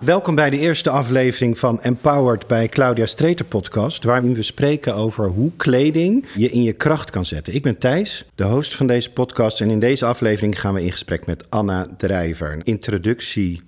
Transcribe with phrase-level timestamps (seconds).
[0.00, 5.28] Welkom bij de eerste aflevering van Empowered bij Claudia Streeter podcast, waarin we spreken over
[5.28, 7.54] hoe kleding je in je kracht kan zetten.
[7.54, 10.92] Ik ben Thijs, de host van deze podcast en in deze aflevering gaan we in
[10.92, 12.52] gesprek met Anna Drijver.
[12.52, 13.62] Een introductie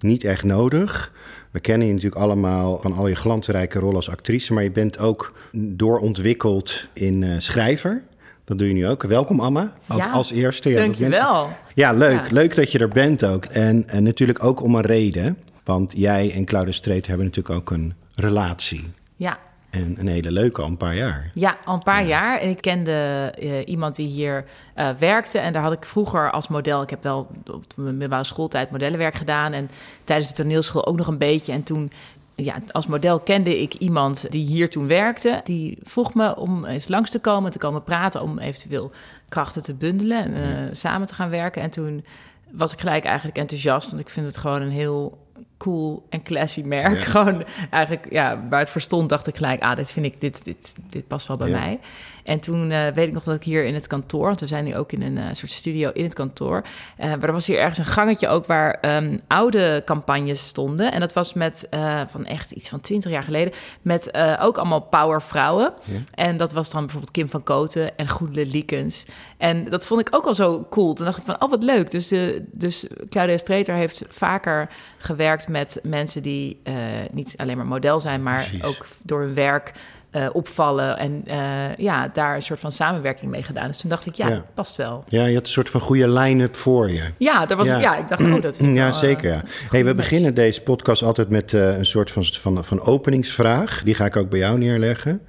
[0.00, 1.12] niet echt nodig.
[1.50, 4.98] We kennen je natuurlijk allemaal van al je glansrijke rol als actrice, maar je bent
[4.98, 8.02] ook doorontwikkeld in uh, schrijver.
[8.44, 9.02] Dat doe je nu ook.
[9.02, 10.68] Welkom Anna, ja, als eerste.
[10.68, 11.50] Ja, Dank je wel.
[11.74, 12.26] Ja, leuk.
[12.26, 12.32] Ja.
[12.32, 13.44] Leuk dat je er bent ook.
[13.44, 15.38] En, en natuurlijk ook om een reden.
[15.70, 18.90] Want jij en Claudia Street hebben natuurlijk ook een relatie.
[19.16, 19.38] Ja.
[19.70, 21.30] En een hele leuke, al een paar jaar.
[21.34, 22.08] Ja, al een paar ja.
[22.08, 22.40] jaar.
[22.40, 24.44] En ik kende uh, iemand die hier
[24.76, 25.38] uh, werkte.
[25.38, 26.82] En daar had ik vroeger als model...
[26.82, 29.52] Ik heb wel op mijn middelbare schooltijd modellenwerk gedaan.
[29.52, 29.70] En
[30.04, 31.52] tijdens de toneelschool ook nog een beetje.
[31.52, 31.90] En toen
[32.34, 35.40] ja, als model kende ik iemand die hier toen werkte.
[35.44, 38.22] Die vroeg me om eens langs te komen, te komen praten...
[38.22, 38.90] om eventueel
[39.28, 41.62] krachten te bundelen en uh, samen te gaan werken.
[41.62, 42.04] En toen
[42.50, 43.90] was ik gelijk eigenlijk enthousiast.
[43.90, 45.28] Want ik vind het gewoon een heel
[45.60, 46.98] cool en classy merk.
[46.98, 47.04] Ja.
[47.14, 50.44] Gewoon eigenlijk, ja, waar het voor stond, dacht ik gelijk, ah, dit vind ik, dit,
[50.44, 51.58] dit, dit past wel bij ja.
[51.58, 51.78] mij.
[52.24, 54.64] En toen uh, weet ik nog dat ik hier in het kantoor, want we zijn
[54.64, 56.64] nu ook in een uh, soort studio in het kantoor,
[56.98, 60.92] uh, maar er was hier ergens een gangetje ook waar um, oude campagnes stonden.
[60.92, 61.68] En dat was met,
[62.06, 65.72] van echt iets van twintig jaar geleden, met ook allemaal power vrouwen.
[65.84, 65.98] Ja.
[66.14, 69.06] En dat was dan bijvoorbeeld Kim van Koten en Goedele Liekens.
[69.38, 70.94] En dat vond ik ook al zo cool.
[70.94, 71.90] Toen dacht ik van, oh wat leuk.
[71.90, 72.14] Dus,
[72.52, 74.68] dus Claudia Streeter heeft vaker
[74.98, 76.62] gewerkt met mensen die
[77.10, 78.62] niet alleen maar model zijn, maar Precies.
[78.62, 79.72] ook door hun werk
[80.12, 83.66] uh, opvallen en uh, ja, daar een soort van samenwerking mee gedaan.
[83.66, 84.44] Dus toen dacht ik, ja, ja.
[84.54, 85.04] past wel.
[85.08, 87.02] Ja, je had een soort van goede line-up voor je.
[87.18, 87.76] Ja, daar was ja.
[87.76, 89.30] Ik, ja, ik dacht, oh, dat Ja, wel, zeker.
[89.30, 89.42] Ja.
[89.70, 93.82] Hey, we beginnen deze podcast altijd met een soort van, van, van openingsvraag.
[93.82, 95.22] Die ga ik ook bij jou neerleggen.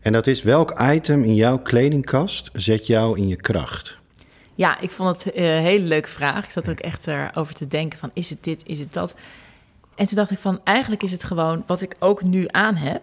[0.00, 4.00] En dat is, welk item in jouw kledingkast zet jou in je kracht?
[4.54, 6.44] Ja, ik vond het een hele leuke vraag.
[6.44, 9.14] Ik zat ook echt erover te denken van, is het dit, is het dat?
[9.94, 13.02] En toen dacht ik van, eigenlijk is het gewoon wat ik ook nu aan heb...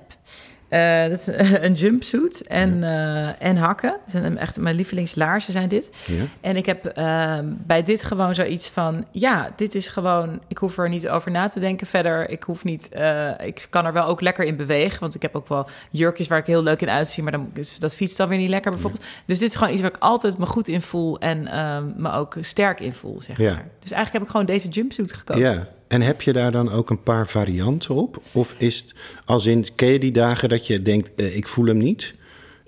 [0.70, 1.28] Uh, dat is
[1.68, 3.28] een jumpsuit en, ja.
[3.28, 3.90] uh, en hakken.
[3.90, 5.90] Dat zijn echt mijn lievelingslaarzen zijn dit.
[6.06, 6.24] Ja.
[6.42, 9.06] En ik heb uh, bij dit gewoon zoiets van...
[9.12, 10.42] ja, dit is gewoon...
[10.48, 12.30] ik hoef er niet over na te denken verder.
[12.30, 12.90] Ik hoef niet...
[12.90, 15.00] eh, ik kan er wel ook lekker in bewegen.
[15.00, 17.24] Want ik heb ook wel jurkjes waar ik heel leuk in uitzie...
[17.24, 19.04] maar dan is, dat fietst dan weer niet lekker bijvoorbeeld.
[19.04, 19.10] Ja.
[19.26, 21.20] Dus dit is gewoon iets waar ik altijd me goed in voel...
[21.20, 23.66] en ehm, me ook sterk in voel, zeg maar.
[23.80, 25.68] Dus eigenlijk heb ik gewoon deze jumpsuit gekozen.
[25.90, 28.22] En heb je daar dan ook een paar varianten op?
[28.32, 28.94] Of is het
[29.26, 32.14] als in, ken je die dagen dat je denkt, uh, ik voel hem niet?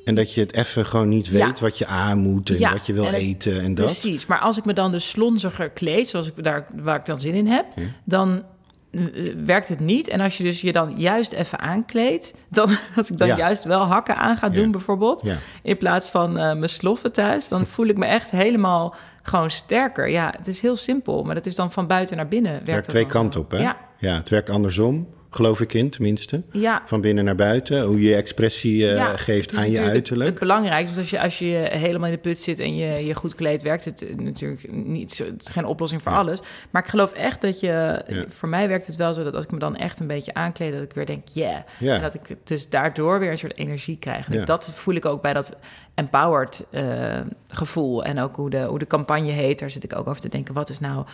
[0.05, 1.53] En dat je het even gewoon niet weet ja.
[1.59, 3.85] wat je aan moet en ja, wat je wil en het, eten en dat?
[3.85, 7.19] Precies, maar als ik me dan dus slonziger kleed, zoals ik daar, waar ik dan
[7.19, 7.65] zin in heb...
[7.75, 7.83] Ja.
[8.03, 8.43] dan
[8.91, 10.07] uh, werkt het niet.
[10.07, 12.33] En als je dus je dan juist even aankleedt...
[12.49, 15.23] dan als ik dan juist wel hakken aan ga doen bijvoorbeeld...
[15.63, 17.47] in plaats van uh, mijn sloffen thuis...
[17.47, 20.09] dan voel ik me echt helemaal gewoon sterker.
[20.09, 22.51] Ja, het is heel simpel, maar dat is dan van buiten naar binnen.
[22.51, 23.57] Werkt, werkt twee kanten op, hè?
[23.57, 23.77] Ja.
[23.97, 26.41] ja, het werkt andersom, geloof ik in tenminste.
[26.51, 26.81] Ja.
[26.85, 30.29] Van binnen naar buiten, hoe je expressie uh, ja, geeft aan je uiterlijk.
[30.29, 33.05] Het, het belangrijkste, want als je, als je helemaal in de put zit en je
[33.05, 36.17] je goed kleedt, werkt het natuurlijk niet zo, het is geen oplossing voor ja.
[36.17, 36.39] alles.
[36.69, 39.51] Maar ik geloof echt dat je, voor mij werkt het wel zo dat als ik
[39.51, 41.57] me dan echt een beetje aankleed, dat ik weer denk, yeah.
[41.79, 41.95] Ja.
[41.95, 44.29] En dat ik dus daardoor weer een soort energie krijg.
[44.29, 45.55] En dat voel ik ook bij dat
[45.95, 48.03] empowered uh, gevoel.
[48.03, 50.53] En ook hoe de, hoe de campagne heet, daar zit ik ook over te denken,
[50.53, 51.05] wat is nou...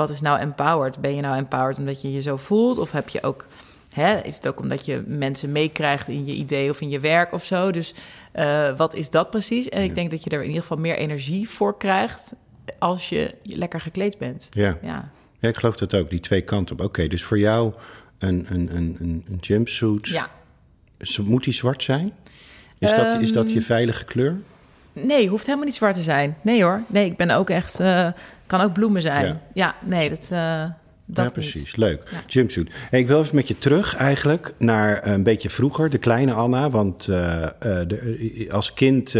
[0.00, 1.00] Wat is nou empowered?
[1.00, 2.78] Ben je nou empowered omdat je je zo voelt?
[2.78, 3.46] Of heb je ook
[3.94, 7.32] Hè, is het ook omdat je mensen meekrijgt in je idee of in je werk
[7.32, 7.70] of zo?
[7.70, 7.94] Dus
[8.34, 9.68] uh, wat is dat precies?
[9.68, 12.34] En ik denk dat je er in ieder geval meer energie voor krijgt
[12.78, 14.48] als je lekker gekleed bent.
[14.50, 15.10] Ja, ja.
[15.38, 16.80] ja ik geloof dat ook, die twee kanten op.
[16.80, 17.74] Oké, okay, dus voor jou
[18.18, 20.30] een, een, een, een jumpsuit, ja.
[21.22, 22.12] moet die zwart zijn?
[22.78, 24.40] Is, um, dat, is dat je veilige kleur?
[25.02, 26.36] Nee, hoeft helemaal niet zwart te zijn.
[26.40, 28.08] Nee hoor, nee, ik ben ook echt, uh,
[28.46, 29.26] kan ook bloemen zijn.
[29.26, 30.28] Ja, ja nee, dat...
[30.32, 30.64] Uh,
[31.04, 31.54] dat ja, precies.
[31.54, 31.76] Niet.
[31.76, 32.02] Leuk.
[32.10, 32.18] Ja.
[32.26, 32.70] Jumpsuit.
[32.90, 36.70] Hey, ik wil even met je terug eigenlijk naar een beetje vroeger, de kleine Anna.
[36.70, 39.14] Want uh, uh, de, als kind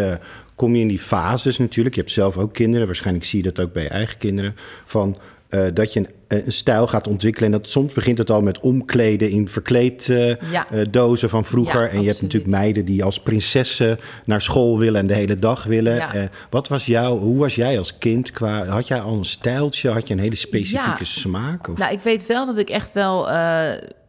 [0.55, 1.95] kom je in die fases natuurlijk.
[1.95, 2.87] Je hebt zelf ook kinderen.
[2.87, 4.57] Waarschijnlijk zie je dat ook bij je eigen kinderen.
[4.85, 5.17] Van
[5.51, 6.09] uh, dat je een,
[6.45, 7.53] een, stijl gaat ontwikkelen.
[7.53, 11.81] En dat soms begint het al met omkleden in verkleeddozen uh, van vroeger.
[11.81, 12.03] En absoluut.
[12.03, 16.31] je hebt natuurlijk meiden die als prinsessen naar school willen en de hele dag willen.
[16.51, 18.31] Wat was jouw, hoe was jij als kind?
[18.31, 19.91] Qua, had jij al een stijltje?
[19.91, 21.69] Had je een hele specifieke smaak?
[21.69, 21.79] Of?
[21.79, 23.29] Nou, ik weet wel dat ik echt wel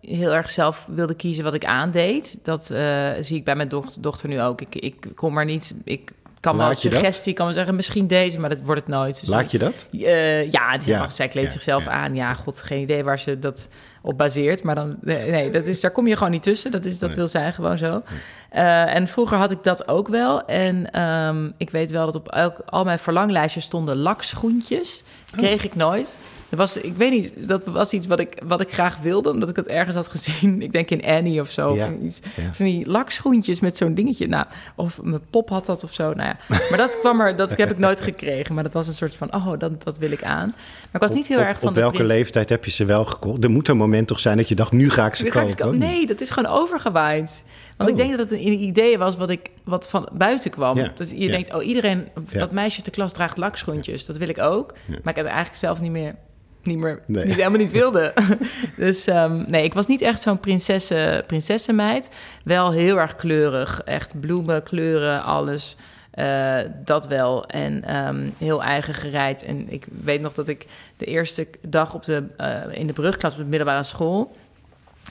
[0.01, 2.39] heel erg zelf wilde kiezen wat ik aandeed.
[2.43, 2.65] Dat
[3.19, 4.61] zie ik bij mijn dochter, dochter nu ook.
[4.61, 5.75] Ik, ik kom maar niet.
[5.83, 9.19] Ik kan wel suggestie, kan wel zeggen, misschien deze, maar dat wordt het nooit.
[9.19, 9.85] Dus Laat je dat?
[9.91, 10.99] Uh, ja, die ja.
[10.99, 11.91] Mag, zij kleedt ja, zichzelf ja.
[11.91, 12.15] aan.
[12.15, 13.69] Ja, god, geen idee waar ze dat
[14.01, 14.63] op baseert.
[14.63, 16.71] Maar dan, nee, dat is, daar kom je gewoon niet tussen.
[16.71, 17.17] Dat, is, dat nee.
[17.17, 18.01] wil zij gewoon zo.
[18.53, 20.45] Uh, en vroeger had ik dat ook wel.
[20.45, 25.03] En um, ik weet wel dat op elk, al mijn verlanglijstjes stonden lakschoentjes.
[25.35, 25.65] Kreeg oh.
[25.65, 26.17] ik nooit.
[26.59, 29.55] Was, ik weet niet, dat was iets wat ik, wat ik graag wilde, omdat ik
[29.55, 30.61] het ergens had gezien.
[30.61, 31.75] Ik denk in Annie of zo.
[31.75, 32.53] Ja, of iets, ja.
[32.53, 34.27] Zo'n die lakschoentjes met zo'n dingetje.
[34.27, 34.45] Nou,
[34.75, 36.13] of mijn pop had dat of zo.
[36.13, 36.37] Nou ja.
[36.69, 38.53] Maar dat kwam er, dat heb ik nooit gekregen.
[38.55, 40.47] Maar dat was een soort van, oh, dat, dat wil ik aan.
[40.91, 42.85] Maar ik was niet heel op, erg van op welke prins- leeftijd heb je ze
[42.85, 43.43] wel gekocht?
[43.43, 45.67] Er moet een moment toch zijn dat je dacht, nu ga ik ze ik kopen.
[45.67, 47.43] Oh, nee, dat is gewoon overgewaaid.
[47.77, 47.97] Want Oh.
[47.99, 50.77] ik denk dat het een idee was wat, ik, wat van buiten kwam.
[50.77, 51.31] Ja, Dus je ja.
[51.31, 52.39] denkt, oh, iedereen, Ja.
[52.39, 54.05] dat meisje de klas draagt lakschoentjes.
[54.05, 54.73] Dat wil ik ook.
[54.87, 54.93] Ja.
[55.03, 56.15] Maar ik heb eigenlijk zelf niet meer,
[56.63, 57.25] niet meer, Nee.
[57.25, 58.13] niet, helemaal niet wilde.
[58.77, 62.09] dus ehm, nee, ik was niet echt zo'n prinsessen, prinsessenmeid.
[62.43, 63.81] Wel heel erg kleurig.
[63.85, 65.77] Echt bloemen, kleuren, alles.
[66.11, 67.45] Eh, dat wel.
[67.45, 69.43] En ehm, heel eigen gereid.
[69.43, 70.65] En ik weet nog dat ik
[70.97, 74.31] de eerste dag op de, eh, in de brugklas op de middelbare school...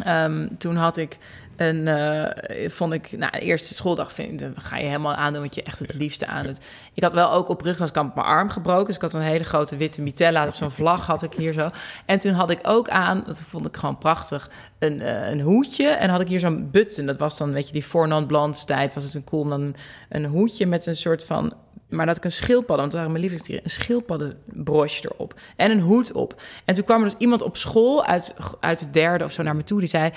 [0.04, 1.18] Ehm, toen had ik
[1.60, 5.54] een, eh, vond ik, nou, de eerste schooldag vind, dan ga je helemaal aandoen wat
[5.54, 6.60] je echt het liefste aandoet.
[6.94, 9.76] Ik had wel ook op brugklaskamp mijn arm gebroken, dus ik had een hele grote
[9.76, 11.70] witte mitella, zo'n vlag had ik hier zo.
[12.06, 15.88] En toen had ik ook aan, dat vond ik gewoon prachtig, een, eh, een hoedje
[15.88, 17.06] en had ik hier zo'n button.
[17.06, 19.74] Dat was dan, weet je, die Blanche tijd was het een cool, dan
[20.08, 21.54] een hoedje met een soort van
[21.88, 25.80] maar dat ik een schildpadden, want dat waren mijn lievelingsdieren, een schildpaddenbroche erop en een
[25.80, 26.42] hoed op.
[26.64, 29.56] En toen kwam er dus iemand op school uit, uit de derde of zo naar
[29.56, 30.10] me toe, die zei...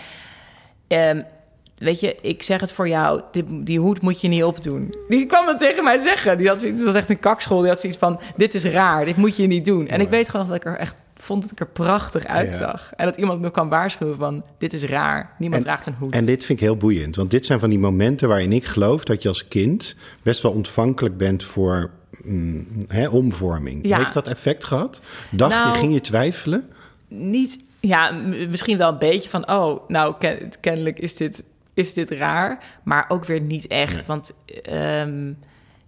[0.94, 1.22] ehm,
[1.78, 4.94] weet je, ik zeg het voor jou, die, die hoed moet je niet opdoen.
[5.08, 6.38] Die kwam dat tegen mij zeggen.
[6.38, 7.60] Die had zoiets, het was echt een kakschool.
[7.60, 9.88] Die had zoiets van, dit is raar, dit moet je niet doen.
[9.88, 12.92] En ik weet gewoon dat ik er echt vond dat ik er prachtig uitzag.
[12.96, 15.36] En dat iemand me kan waarschuwen van, dit is raar.
[15.38, 16.14] Niemand En- draagt een hoed.
[16.14, 19.04] En dit vind ik heel boeiend, want dit zijn van die momenten waarin ik geloof
[19.04, 21.90] dat je als kind best wel ontvankelijk bent voor
[22.24, 23.88] mm, hè, omvorming.
[23.88, 23.98] Ja.
[23.98, 25.02] Heeft dat effect gehad?
[25.32, 26.68] Dacht Nou- je, ging je twijfelen?
[27.08, 28.12] niet, ja,
[28.50, 31.44] misschien wel een beetje van, oh, nou, ken- kennelijk is dit,
[31.74, 34.06] is dit raar, maar ook weer niet echt.
[34.06, 35.34] Want ehm,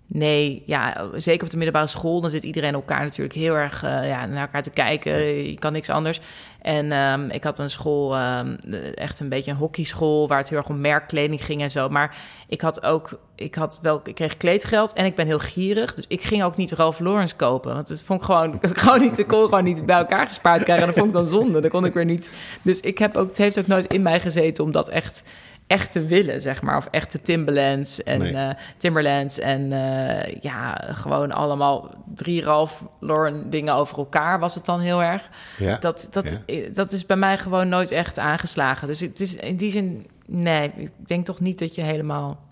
[0.08, 4.08] nee, ja, zeker op de middelbare school, dan zit iedereen elkaar natuurlijk heel erg eh,
[4.08, 5.14] ja, naar elkaar te kijken.
[5.50, 6.22] Je kan niks anders.
[6.62, 8.56] En ehm, ik had een school, ehm,
[8.96, 11.90] echt een beetje een hockeyschool, waar het heel erg om merkkleding ging en zo.
[11.90, 12.18] Maar
[12.48, 15.94] ik had ook, ik had wel, ik kreeg kleedgeld en ik ben heel gierig.
[15.94, 17.74] Dus ik ging ook niet Ralph Lauren kopen.
[17.74, 20.88] Want het vond ik gewoon, gewoon niet, ik kon gewoon niet bij elkaar gespaard krijgen.
[20.88, 21.62] En dat vond ik dan zonde.
[21.62, 22.32] Dan kon ik weer niet.
[22.62, 25.24] Dus ik heb ook, het heeft ook nooit in mij gezeten om dat echt,
[25.68, 26.78] echt te willen, zeg maar.
[26.78, 28.34] Of echte Timberlands en Nee.
[28.34, 34.66] eh, Timberlands en eh, ja, gewoon allemaal drie Ralph Lauren dingen over elkaar was het
[34.66, 35.30] dan heel erg.
[35.58, 35.78] Ja.
[35.78, 36.42] Dat, dat, Ja.
[36.46, 38.88] eh, dat is bij mij gewoon nooit echt aangeslagen.
[38.88, 42.44] Dus het is in die zin, nee, ik denk toch niet dat je helemaal.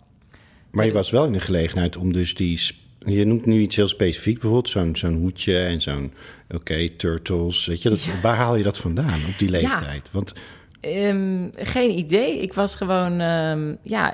[0.72, 2.62] Maar je was wel in de gelegenheid om dus die...
[3.06, 6.14] Je noemt nu iets heel specifiek, bijvoorbeeld zo'n zo'n hoedje en zo'n...
[6.50, 10.10] Oké, turtles, weet je, dat, waar haal je dat vandaan op die leeftijd?
[10.12, 10.34] Want
[10.84, 12.42] Ehm, geen idee.
[12.42, 14.14] Ik was gewoon, ehm, ja,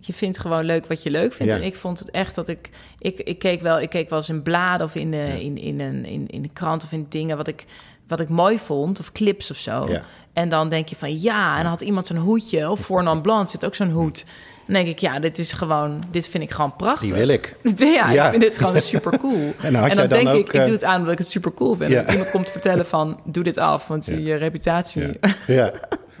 [0.00, 1.52] je vindt gewoon leuk wat je leuk vindt.
[1.52, 1.58] Ja.
[1.58, 4.28] En ik vond het echt dat ik, ik, ik keek wel, ik keek wel eens
[4.28, 7.36] in bladen of in de, in, in, een, in, in de krant of in dingen
[7.36, 7.64] wat ik,
[8.06, 9.88] wat ik mooi vond, of clips of zo.
[9.88, 10.02] Ja.
[10.32, 13.20] En dan denk je van ja, en dan had iemand zo'n hoedje, of voor Nan
[13.22, 14.24] Blanc zit ook zo'n hoed.
[14.66, 17.08] Dan denk ik, ja, dit is gewoon, dit vind ik gewoon prachtig.
[17.08, 17.56] die wil ik.
[17.76, 18.24] Ja, Ja.
[18.24, 19.54] ik vind dit gewoon super cool.
[19.62, 21.28] En dan jij dan denk ook, ik, ik eh, doe het aan omdat ik het
[21.28, 21.90] super cool vind.
[21.90, 22.10] Ja.
[22.10, 25.18] Iemand komt vertellen van, doe dit af, want je reputatie...
[25.46, 25.72] Ja.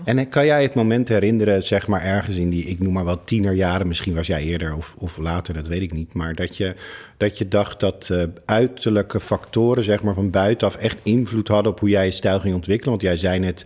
[0.08, 3.04] En eh, kan jij het moment herinneren, zeg maar ergens in die, ik noem maar
[3.04, 6.56] wel tienerjaren, misschien was jij eerder of, of later, dat weet ik niet, maar dat
[6.56, 6.74] je,
[7.16, 11.80] dat je dacht dat eh, uiterlijke factoren, zeg maar van buitenaf, echt invloed hadden op
[11.80, 12.90] hoe jij je stijl ging ontwikkelen?
[12.90, 13.64] Want jij zei net,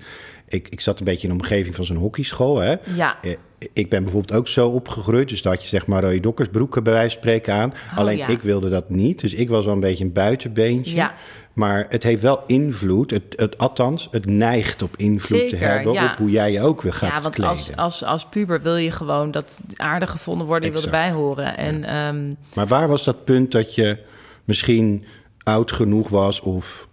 [0.49, 2.75] ik, ik zat een beetje in de omgeving van zo'n hockeyschool, hè?
[2.95, 3.19] Ja.
[3.23, 3.33] Eh,
[3.73, 7.11] Ik ben bijvoorbeeld ook zo opgegroeid, dus dat je zeg maar rode dokkersbroeken bij wijze
[7.11, 7.75] van spreken aan.
[7.95, 8.29] Alleen ja.
[8.29, 10.95] ik wilde dat niet, dus ik was wel een beetje een buitenbeentje.
[10.95, 11.15] Ja.
[11.53, 16.11] Maar het heeft wel invloed, het, het, althans, het neigt op invloed te hebben ja.
[16.11, 17.53] op hoe jij je ook weer gaat ja, want kleden.
[17.53, 21.57] als, als, als puber wil je gewoon dat aardig gevonden worden, je wil erbij horen.
[21.57, 23.99] En ehm, Maar waar was dat punt dat je
[24.45, 25.05] misschien
[25.43, 26.89] oud genoeg was of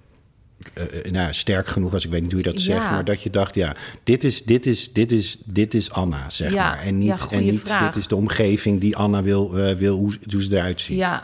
[0.73, 2.73] eh, eh, nou, sterk genoeg was, ik weet niet hoe je dat Ja.
[2.73, 6.29] zegt, maar dat je dacht, ja, dit is, dit is, dit is, dit is Anna,
[6.29, 6.79] zeg Ja, maar.
[6.79, 7.85] En niet, en niet vraag.
[7.85, 10.97] dit is de omgeving die Anna wil, eh, wil hoe, hoe ze eruit ziet.
[10.97, 11.23] ja,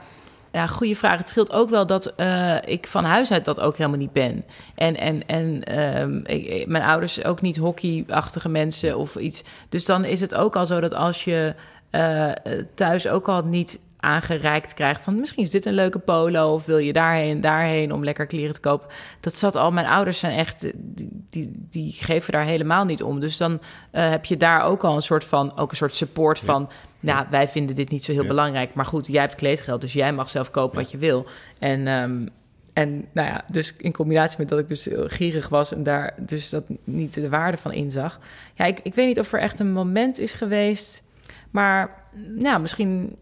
[0.55, 1.17] ja, goede vraag.
[1.17, 4.43] Het scheelt ook wel dat eh, ik van huis uit dat ook helemaal niet ben.
[4.75, 9.43] En, en, en ehm, ik- mijn ouders ook niet hockeyachtige mensen of iets.
[9.69, 11.55] Dus dan is het ook al zo dat als je
[11.89, 12.31] eh,
[12.75, 16.77] thuis ook al niet aangereikt krijgt van misschien is dit een leuke polo of wil
[16.77, 18.87] je daarheen daarheen om lekker kleren te kopen.
[19.19, 19.71] Dat zat al.
[19.71, 23.19] Mijn ouders zijn echt die, die, die geven daar helemaal niet om.
[23.19, 23.59] Dus dan
[23.91, 26.69] eh, heb je daar ook al een soort van ook een soort support van.
[27.05, 28.27] Nou, wij vinden dit niet zo heel Ja.
[28.27, 31.25] belangrijk, maar goed, jij hebt kleedgeld, dus jij mag zelf kopen wat je wil.
[31.59, 32.27] En ehm,
[32.73, 36.49] en nou ja, dus in combinatie met dat ik dus gierig was en daar dus
[36.49, 38.19] dat niet de waarde van inzag.
[38.53, 41.03] Ja, ik, ik weet niet of er echt een moment is geweest,
[41.51, 42.03] maar
[42.35, 43.15] nou, misschien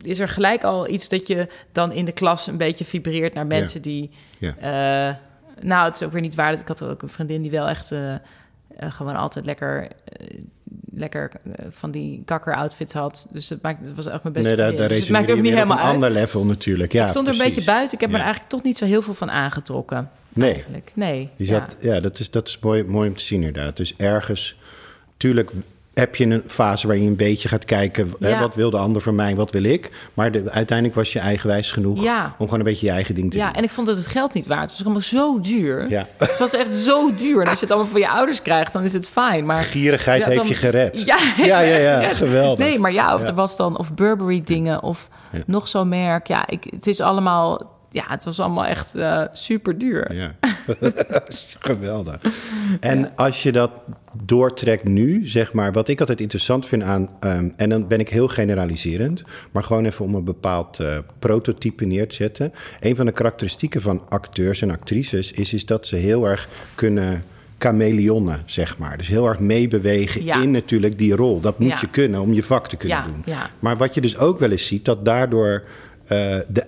[0.00, 3.46] is er gelijk al iets dat je dan in de klas een beetje vibreert naar
[3.46, 5.14] mensen die eh,
[5.60, 6.52] Nou, het is ook weer niet waar.
[6.52, 8.14] Ik had ook een vriendin die wel echt uh,
[8.78, 9.88] gewoon altijd lekker,
[10.94, 11.30] lekker
[11.70, 13.26] van die kakker outfits had.
[13.30, 15.40] Dus het, maakt, het was echt mijn beste nee, daar, daar dus het maakt ook
[15.40, 15.94] niet helemaal een uit.
[15.94, 16.92] ander level natuurlijk.
[16.92, 17.94] Ja, ik stond er een beetje buiten.
[17.94, 18.16] Ik heb ja.
[18.16, 20.10] me eigenlijk toch niet zo heel veel van aangetrokken.
[20.28, 20.52] Nee.
[20.52, 20.92] Eigenlijk.
[20.94, 21.30] Nee.
[21.36, 21.94] Zat, ja.
[21.94, 23.76] ja, dat is, dat is mooi, mooi om te zien inderdaad.
[23.76, 24.56] Dus ergens,
[25.16, 25.50] tuurlijk
[25.94, 28.12] heb je een fase waar je een beetje gaat kijken...
[28.18, 28.28] Ja.
[28.28, 29.90] Hè, wat wil de ander van mij, wat wil ik?
[30.14, 32.34] Maar de, uiteindelijk was je eigenwijs genoeg ja.
[32.38, 33.46] om gewoon een beetje je eigen ding te doen.
[33.46, 34.62] Ja, en ik vond dat het geld niet waard.
[34.62, 35.88] Het was allemaal zo duur.
[35.88, 36.06] Ja.
[36.18, 37.40] Het was echt zo duur.
[37.40, 39.46] En als je het allemaal van je ouders krijgt, dan is het fijn.
[39.46, 41.02] Maar Gierigheid heeft je gered.
[41.06, 42.66] Ja, ja, ja, ja, geweldig.
[42.66, 43.78] Nee, maar ja, of er was dan...
[43.78, 45.08] Of Burberry dingen, of
[45.46, 46.26] nog zo'n merk.
[46.26, 50.14] Ja, ik, het is allemaal ja, het was allemaal echt uh, super duur.
[50.14, 50.34] Ja,
[51.58, 52.16] geweldig.
[52.80, 53.70] En als je dat
[54.24, 58.08] doortrekt nu, zeg maar, wat ik altijd interessant vind aan, um, en dan ben ik
[58.08, 60.88] heel generaliserend, maar gewoon even om een bepaald uh,
[61.18, 62.52] prototype neer te zetten.
[62.80, 67.24] Een van de karakteristieken van acteurs en actrices is, is dat ze heel erg kunnen
[67.58, 68.96] chameleonnen, zeg maar.
[68.98, 70.42] Dus heel erg meebewegen Ja.
[70.42, 71.40] in natuurlijk die rol.
[71.40, 71.78] Dat moet Ja.
[71.80, 73.24] je kunnen om je vak te kunnen Ja, doen.
[73.58, 75.62] Maar wat je dus ook wel eens ziet, dat daardoor
[76.06, 76.64] eh, de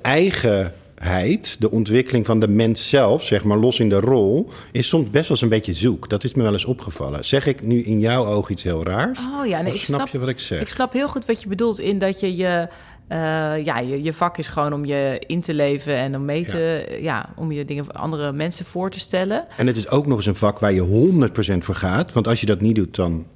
[1.59, 5.23] de ontwikkeling van de mens zelf, zeg maar los in de rol, is soms best
[5.23, 6.09] wel eens een beetje zoek.
[6.09, 7.25] Dat is me wel eens opgevallen.
[7.25, 9.19] Zeg ik nu in jouw oog iets heel raars?
[9.39, 10.61] Oh ja, nee, Of ik snap, snap, je wat ik zeg?
[10.61, 12.69] Ik snap heel goed wat je bedoelt in dat je je...
[13.09, 16.45] eh, ja, je, je vak is gewoon om je in te leven en om mee
[16.45, 16.97] te...
[17.01, 19.45] Ja, om je dingen voor andere mensen voor te stellen.
[19.57, 22.13] En het is ook nog eens een vak waar je 100% voor gaat.
[22.13, 23.27] Want als je dat niet doet, dan,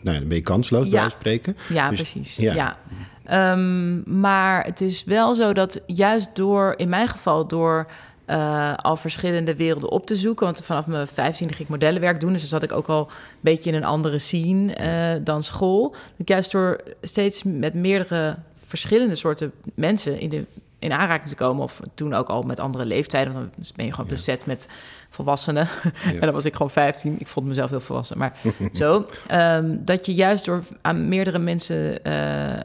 [0.00, 1.08] nou, dan ben je kansloos, Ja.
[1.08, 1.56] spreken.
[1.68, 2.36] Ja, Dus- precies.
[2.36, 2.54] ja.
[2.54, 2.76] Ja.
[3.24, 7.86] Ehm, maar het is wel zo dat juist door, in mijn geval, door
[8.24, 10.46] eh, al verschillende werelden op te zoeken.
[10.46, 12.32] Want vanaf mijn 15 ging ik modellenwerk doen.
[12.32, 15.94] Dus dan zat ik ook al een beetje in een andere scene eh, dan school.
[16.24, 20.44] Juist door steeds met meerdere verschillende soorten mensen in, de,
[20.78, 21.62] in aanraking te komen.
[21.62, 23.32] Of toen ook al met andere leeftijden.
[23.32, 24.68] Want dan ben je gewoon bezet met
[25.08, 25.68] volwassenen.
[26.04, 27.16] en dan was ik gewoon 15.
[27.18, 28.18] Ik vond mezelf heel volwassen.
[28.18, 28.38] Maar
[28.72, 29.06] zo.
[29.26, 32.62] ehm, dat je juist door aan meerdere mensen eh,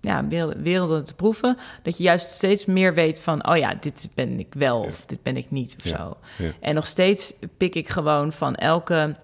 [0.00, 4.10] ja, werelden, werelden te proeven, dat je juist steeds meer weet van, oh ja, dit
[4.14, 6.16] ben ik wel of dit ben ik niet of zo.
[6.60, 9.16] En nog steeds pik ik gewoon van elke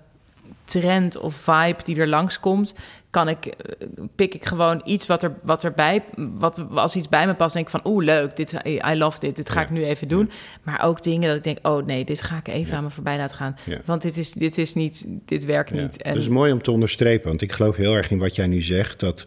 [0.64, 2.74] trend of vibe die er langskomt,
[3.14, 3.56] kan ik,
[4.14, 7.66] pik ik gewoon iets wat, er, wat erbij, wat als iets bij me past, denk
[7.66, 10.30] ik van, oeh, leuk, dit, I love dit, dit ga Ja, ik nu even doen.
[10.62, 13.16] Maar ook dingen dat ik denk, oh nee, dit ga ik even aan me voorbij
[13.16, 16.02] laten gaan, want dit is, dit is niet, dit werkt niet.
[16.02, 18.46] En, Dat is mooi om te onderstrepen, want ik geloof heel erg in wat jij
[18.46, 19.00] nu zegt.
[19.00, 19.26] Dat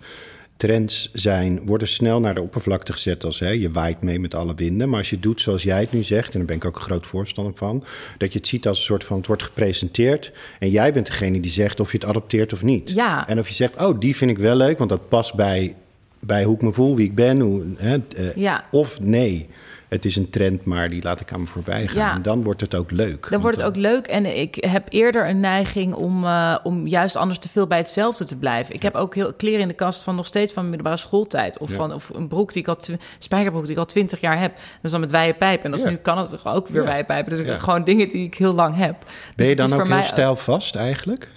[0.58, 4.56] trends zijn, worden snel naar de oppervlakte gezet als hè, je waait mee met alle
[4.56, 4.90] winden.
[4.90, 6.82] Maar als je doet zoals jij het nu zegt, en daar ben ik ook een
[6.82, 7.84] groot voorstander van,
[8.18, 10.32] dat je het ziet als een soort van het wordt gepresenteerd.
[10.60, 12.90] En jij bent degene die zegt of je het adopteert of niet.
[12.90, 13.28] Ja.
[13.28, 15.76] En of je zegt, oh, die vind ik wel leuk, want dat past bij,
[16.20, 17.40] bij hoe ik me voel, wie ik ben.
[17.40, 18.66] Hoe, hè, eh, Ja.
[18.72, 19.48] Of nee.
[19.88, 21.98] Het is een trend, maar die laat ik aan me voorbij gaan.
[21.98, 22.14] Ja.
[22.14, 23.22] En dan wordt het ook leuk.
[23.22, 24.08] Dan Want wordt het ook leuk.
[24.08, 28.26] En ik heb eerder een neiging om, eh, om juist anders te veel bij hetzelfde
[28.26, 28.76] te blijven.
[28.76, 31.58] Ik heb ook heel kleren in de kast van nog steeds van mijn middelbare schooltijd.
[31.58, 31.76] Of, Ja.
[31.76, 32.78] van, of een broek die ik al,
[33.20, 34.56] spijkerbroek die ik al twintig jaar heb.
[34.56, 35.66] Dat is dan met wijde pijpen.
[35.66, 37.38] En als nu kan het toch ook weer wijde pijpen.
[37.38, 38.96] Dus gewoon dingen die ik heel lang heb.
[39.00, 41.28] Dus Ben je het dan ook heel mij stijlvast eigenlijk?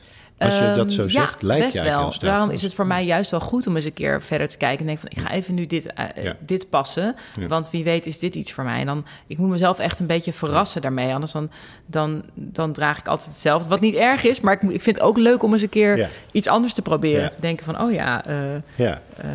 [0.47, 1.99] Als je dat zo Ehm, zegt, ja, lijkt best je wel.
[2.11, 2.19] heel.
[2.19, 4.79] Daarom is het voor mij juist wel goed om eens een keer verder te kijken.
[4.81, 6.37] En denk van, ik ga even nu dit, eh, Ja.
[6.39, 7.15] dit passen.
[7.41, 7.47] Ja.
[7.47, 8.81] Want wie weet is dit iets voor mij.
[8.81, 11.13] En dan, ik moet mezelf echt een beetje verrassen daarmee.
[11.13, 11.51] Anders dan,
[11.87, 13.69] dan, dan draag ik altijd hetzelfde.
[13.69, 15.97] Wat niet erg is, maar ik, ik vind het ook leuk om eens een keer
[15.97, 16.09] Ja.
[16.33, 17.31] iets anders te proberen.
[17.31, 18.37] Te denken van, oh ja, eh,
[18.75, 19.29] Ja, eh,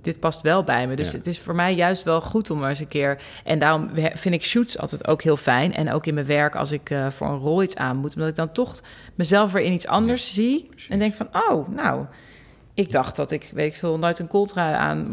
[0.00, 0.96] dit past wel bij me.
[0.96, 1.16] Dus Ja.
[1.16, 3.18] het is voor mij juist wel goed om eens een keer...
[3.44, 5.74] En daarom vind ik shoots altijd ook heel fijn.
[5.74, 8.14] En ook in mijn werk als ik eh, voor een rol iets aan moet.
[8.14, 8.80] Omdat ik dan toch
[9.14, 10.68] mezelf weer in iets anders zie.
[10.88, 12.04] En denk van, oh, nou...
[12.74, 15.06] Ik dacht dat ik, weet ik veel, nooit een kooltrui aan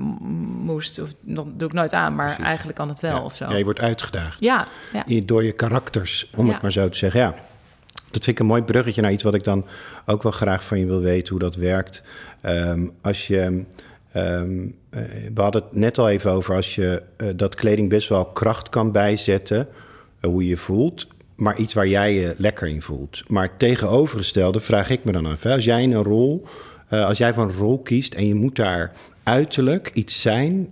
[0.61, 0.99] moest.
[0.99, 2.45] Of dat doe ik nooit aan, maar Precies.
[2.45, 3.23] eigenlijk kan het wel ja.
[3.23, 3.49] of zo.
[3.49, 4.39] Ja, je wordt uitgedaagd.
[4.39, 4.67] Ja,
[5.23, 7.19] Door je karakters, om het maar zo te zeggen.
[7.19, 7.33] Ja,
[8.11, 9.65] dat vind ik een mooi bruggetje naar iets wat ik dan
[10.05, 12.01] ook wel graag van je wil weten hoe dat werkt.
[12.41, 13.63] Ehm, als je,
[14.15, 15.01] ehm, eh,
[15.33, 18.69] we hadden het net al even over als je eh, dat kleding best wel kracht
[18.69, 19.67] kan bijzetten,
[20.19, 21.07] eh, hoe je voelt.
[21.35, 23.23] Maar iets waar jij je lekker in voelt.
[23.27, 25.45] Maar tegenovergestelde vraag ik me dan af.
[25.45, 26.47] Als jij in een rol,
[26.89, 28.91] als jij voor een rol kiest en je moet daar
[29.23, 30.69] uiterlijk iets zijn,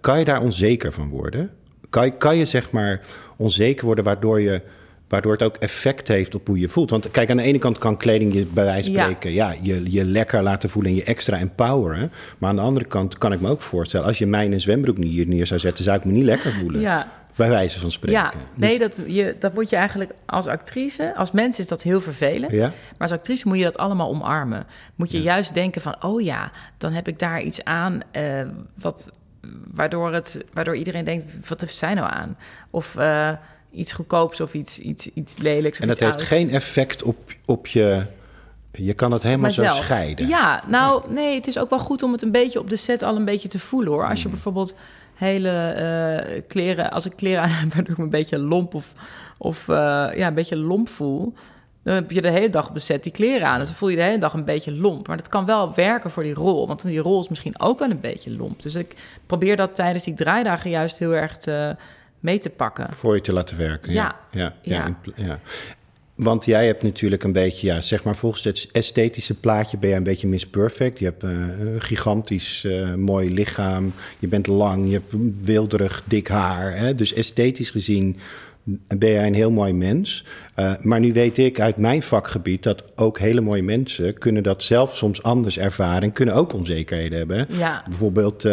[0.00, 1.50] kan je daar onzeker van worden?
[1.90, 3.00] Kan kan je zeg maar
[3.36, 4.62] onzeker worden waardoor, je,
[5.08, 6.90] waardoor het ook effect heeft op hoe je voelt?
[6.90, 9.54] Want kijk, aan de ene kant kan kleding je bij wijze van spreken ja.
[9.62, 12.12] je, je lekker laten voelen en je extra empoweren.
[12.38, 14.60] Maar aan de andere kant kan ik me ook voorstellen, als je mij in een
[14.60, 16.80] zwembroek hier neer zou zetten, zou ik me niet lekker voelen.
[16.80, 17.12] Ja.
[17.34, 18.20] Bij wijze van spreken.
[18.20, 21.14] Ja, nee, dat, je, dat moet je eigenlijk als actrice...
[21.16, 22.52] Als mens is dat heel vervelend.
[22.52, 22.66] Ja?
[22.66, 24.66] Maar als actrice moet je dat allemaal omarmen.
[24.94, 25.96] Moet je juist denken van...
[26.02, 28.00] oh ja, dan heb ik daar iets aan...
[28.10, 28.42] eh,
[28.74, 29.12] wat,
[29.74, 31.48] waardoor, het, waardoor iedereen denkt...
[31.48, 32.36] wat heeft zij nou aan?
[32.70, 32.96] Of...
[32.96, 33.32] eh,
[33.70, 35.76] iets goedkoops of iets, iets, iets lelijks.
[35.76, 36.28] Of En dat iets heeft ouds.
[36.28, 38.06] geen effect op, op je...
[38.72, 40.28] Je kan het helemaal zo scheiden.
[40.28, 43.02] Ja, nou nee, het is ook wel goed om het een beetje op de set
[43.02, 44.08] al een beetje te voelen hoor.
[44.08, 44.76] Als je bijvoorbeeld
[45.14, 48.92] hele eh, kleren, als ik kleren aan heb waardoor ik me een beetje lomp of,
[49.38, 49.76] of eh,
[50.14, 51.34] ja, een beetje lomp voel.
[51.82, 53.58] Dan heb je de hele dag op de set die kleren aan.
[53.58, 55.06] Dus dan voel je de hele dag een beetje lomp.
[55.06, 56.66] Maar dat kan wel werken voor die rol.
[56.66, 58.62] Want die rol is misschien ook wel een beetje lomp.
[58.62, 58.94] Dus ik
[59.26, 61.76] probeer dat tijdens die draaidagen juist heel erg te,
[62.26, 62.92] mee te pakken.
[62.92, 63.92] Voor je te laten werken.
[63.92, 64.16] Ja.
[64.30, 64.54] Ja.
[64.62, 64.96] Ja.
[66.14, 69.98] Want jij hebt natuurlijk een beetje, ja, zeg maar volgens het esthetische plaatje ben jij
[69.98, 70.98] een beetje Miss Perfect.
[70.98, 71.30] Je hebt eh,
[71.60, 73.92] een gigantisch eh, mooi lichaam.
[74.18, 76.76] Je bent lang, je hebt wilderig dik haar.
[76.76, 76.94] Hè?
[76.94, 78.16] Dus esthetisch gezien
[78.98, 80.24] ben jij een heel mooi mens.
[80.54, 84.62] Eh, maar nu weet ik uit mijn vakgebied dat ook hele mooie mensen kunnen dat
[84.62, 87.46] zelf soms anders ervaren en kunnen ook onzekerheden hebben.
[87.50, 87.84] Ja.
[87.88, 88.44] Bijvoorbeeld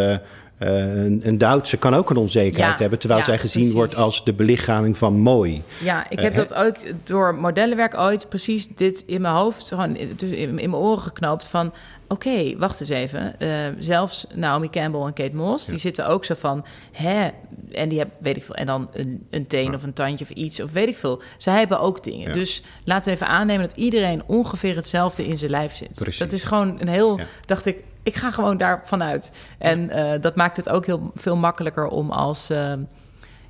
[0.57, 3.77] een, een Duitse kan ook een onzekerheid Ja, hebben, terwijl ja, zij gezien precies.
[3.77, 5.63] wordt als de belichaming van mooi.
[5.83, 9.95] Ja, ik Eh, heb dat ook door modellenwerk ooit precies dit in mijn hoofd, gewoon
[9.95, 11.74] in, in, in mijn oren geknoopt van...
[12.13, 13.39] Oké, wacht eens even.
[13.39, 16.65] Eh, zelfs Naomi Campbell en Kate Moss, die zitten ook zo van...
[16.91, 17.29] Hè,
[17.72, 20.32] en die hebben, weet ik veel, en dan een, een teen of een tandje of
[20.32, 21.22] iets, of weet ik veel.
[21.38, 22.27] Zij hebben ook dingen.
[22.27, 22.34] Ja.
[22.34, 25.91] Dus laten we even aannemen dat iedereen ongeveer hetzelfde in zijn lijf zit.
[25.93, 26.20] Precies.
[26.20, 29.32] Dat is gewoon een heel, dacht ik, ik ga gewoon daarvan uit.
[29.58, 32.50] En eh, dat maakt het ook heel veel makkelijker om als...
[32.50, 32.74] eh,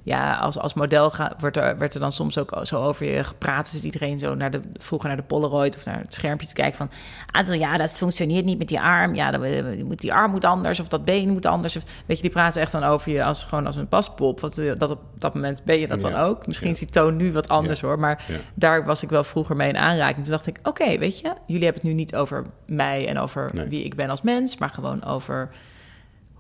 [0.04, 3.24] ja, als, als model ga, wordt er, werd er dan soms ook zo over je
[3.24, 3.72] gepraat.
[3.72, 6.78] Dus iedereen zo naar de, vroeger naar de Polaroid of naar het schermpje te kijken
[6.78, 6.90] van...
[7.32, 9.16] Also ja, dat functioneert niet met die arm.
[9.16, 11.76] Ja, dan, eh, moet, die arm moet anders of dat been moet anders.
[11.78, 14.40] Of, weet je, die praten echt dan over je als, gewoon als een paspop.
[14.40, 16.48] Want eh, dat op dat moment ben je dat dan ook.
[16.48, 16.74] Misschien Ja.
[16.74, 17.88] is die toon nu wat anders Ja.
[17.88, 18.00] hoor.
[18.00, 20.24] Maar daar was ik wel vroeger mee in aanraking.
[20.24, 21.34] Toen dacht ik, oké, weet je...
[21.48, 23.68] Jullie hebben het nu niet over mij en over Nee.
[23.68, 24.58] wie ik ben als mens...
[24.58, 25.50] maar gewoon over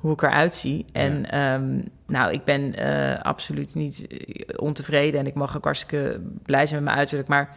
[0.03, 0.85] hoe ik eruit zie.
[0.91, 4.17] En ehm, nou, ik ben eh, absoluut niet eh,
[4.55, 7.27] ontevreden en ik mag ook hartstikke blij zijn met mijn uiterlijk.
[7.29, 7.55] Maar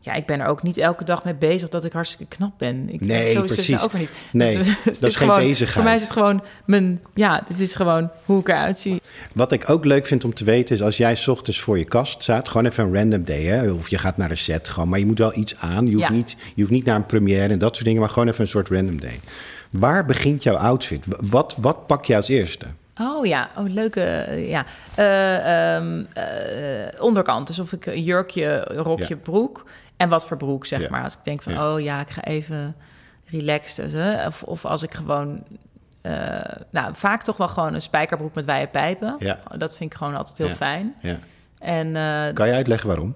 [0.00, 2.88] ja, ik ben er ook niet elke dag mee bezig dat ik hartstikke knap ben.
[2.92, 3.68] Ik, Nee, zo is precies.
[3.74, 4.10] nou ook niet.
[4.32, 4.66] Nee, Dus
[5.00, 5.72] dat is geen gewoon, bezigheid.
[5.72, 9.00] Voor mij is het gewoon mijn, ja, dit is gewoon hoe ik eruit zie.
[9.34, 11.84] Wat ik ook leuk vind om te weten is als jij 's ochtends voor je
[11.84, 13.70] kast staat, gewoon even een random day, hè?
[13.72, 15.86] of je gaat naar de set, gewoon, maar je moet wel iets aan.
[15.86, 16.12] Je hoeft, Ja.
[16.12, 18.46] niet, je hoeft niet naar een première en dat soort dingen, maar gewoon even een
[18.46, 19.20] soort random day.
[19.72, 21.04] Waar begint jouw outfit?
[21.20, 22.66] Wat, wat pak je als eerste?
[23.00, 24.64] Oh ja, oh, leuke, eh, ja.
[24.94, 29.20] Ehm, eh, onderkant, dus of ik een jurkje, rokje, Ja.
[29.22, 29.64] broek.
[29.96, 30.88] En wat voor broek, zeg Ja.
[30.90, 31.02] maar.
[31.02, 31.72] Als ik denk van, Ja.
[31.74, 32.74] oh ja, ik ga even
[33.26, 33.90] relaxed.
[33.90, 34.26] dus.
[34.26, 35.42] Of, of als ik gewoon...
[36.70, 39.16] nou, vaak toch wel gewoon een spijkerbroek met wijde pijpen.
[39.18, 39.38] Ja.
[39.56, 40.94] Dat vind ik gewoon altijd heel fijn.
[41.02, 41.18] Ja.
[41.58, 41.92] En
[42.34, 43.14] Kan je uitleggen waarom?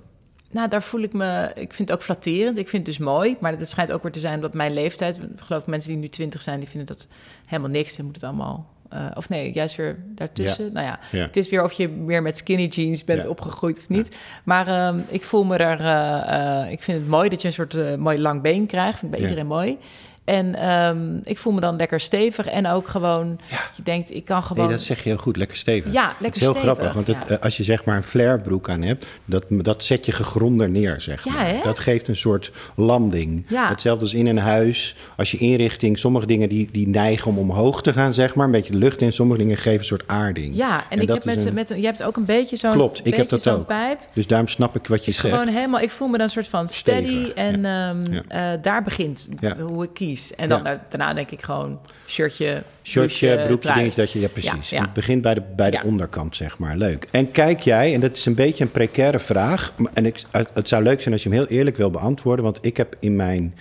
[0.51, 1.51] Nou, daar voel ik me...
[1.55, 2.59] Ik vind het ook flatterend.
[2.59, 3.37] Ik vind het dus mooi.
[3.41, 5.17] Maar het schijnt ook weer te zijn dat mijn leeftijd...
[5.17, 7.09] Ik geloof mensen die nu twintig zijn, die vinden dat
[7.47, 7.97] helemaal niks.
[7.97, 8.67] Dan moet het allemaal...
[8.89, 10.65] eh, of nee, juist weer daartussen.
[10.65, 10.71] Ja.
[10.73, 11.27] Nou ja, Ja.
[11.27, 13.29] het is weer of je meer met skinny jeans bent Ja.
[13.29, 14.17] opgegroeid of niet.
[14.45, 15.81] Maar ehm, ik voel me er...
[15.81, 18.99] eh, eh, ik vind het mooi dat je een soort mooi lang been krijgt.
[18.99, 19.79] Vind ik bij iedereen mooi.
[20.27, 22.47] En ehm, ik voel me dan lekker stevig.
[22.47, 23.39] En ook gewoon...
[23.77, 24.67] Je denkt, ik kan gewoon...
[24.67, 25.93] Nee, dat zeg je heel goed, lekker stevig.
[25.93, 27.29] Ja, Het lekker is heel stevig, grappig, want ja.
[27.37, 31.01] eh, als je zeg maar een flairbroek aan hebt, dat, dat zet je gegronder neer,
[31.01, 31.47] zeg Ja, maar.
[31.47, 31.61] hè?
[31.65, 33.45] Dat geeft een soort landing.
[33.49, 33.69] Ja.
[33.69, 34.97] Hetzelfde als in een huis.
[35.17, 38.47] Als je inrichting, sommige dingen die, die neigen om omhoog te gaan, zeg maar.
[38.47, 40.57] Een beetje lucht in, sommige dingen geven een soort aarding.
[40.57, 43.07] Ja, en, ik dat heb met, een- met je hebt ook een beetje zo'n Klopt,
[43.07, 43.67] ik heb dat ook.
[43.67, 44.01] pijp.
[44.12, 45.35] Dus daarom snap ik wat je is zegt.
[45.35, 48.53] gewoon helemaal, ik voel me dan een soort van steady Stevig, en ehm, Ja.
[48.55, 49.57] eh, daar begint Ja.
[49.59, 50.16] hoe ik kies.
[50.37, 50.85] En dan Ja.
[50.89, 53.79] daarna denk ik gewoon shirtje, Shirtje, broekje, trui.
[53.79, 54.71] dingetje, dat je, ja precies.
[54.71, 54.83] Ja, ja.
[54.85, 56.77] Het begint bij de, bij de onderkant, zeg maar.
[56.77, 57.07] Leuk.
[57.11, 60.23] En kijk jij, en dat is een beetje een precaire vraag, en ik,
[60.55, 63.17] het zou leuk zijn als je hem heel eerlijk wil beantwoorden, want ik heb in
[63.17, 63.55] mijn,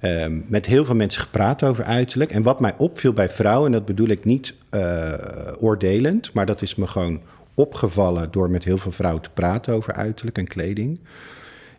[0.00, 2.30] ehm, met heel veel mensen gepraat over uiterlijk.
[2.32, 5.12] En wat mij opviel bij vrouwen, en dat bedoel ik niet eh,
[5.60, 7.20] oordelend, maar dat is me gewoon
[7.54, 11.00] opgevallen door met heel veel vrouwen te praten over uiterlijk en kleding,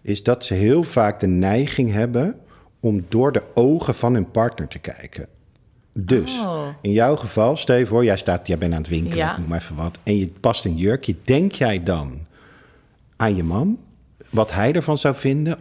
[0.01, 2.35] is dat ze heel vaak de neiging hebben
[2.83, 5.27] om door de ogen van hun partner te kijken.
[5.93, 6.67] Dus Oh.
[6.81, 9.31] in jouw geval, stel je voor, jij, staat, jij bent aan het winkelen, Ja.
[9.31, 11.15] ik noem maar even wat, en je past een jurkje.
[11.23, 12.19] Denk jij dan
[13.15, 13.77] aan je man?
[14.29, 15.57] Wat hij ervan zou vinden?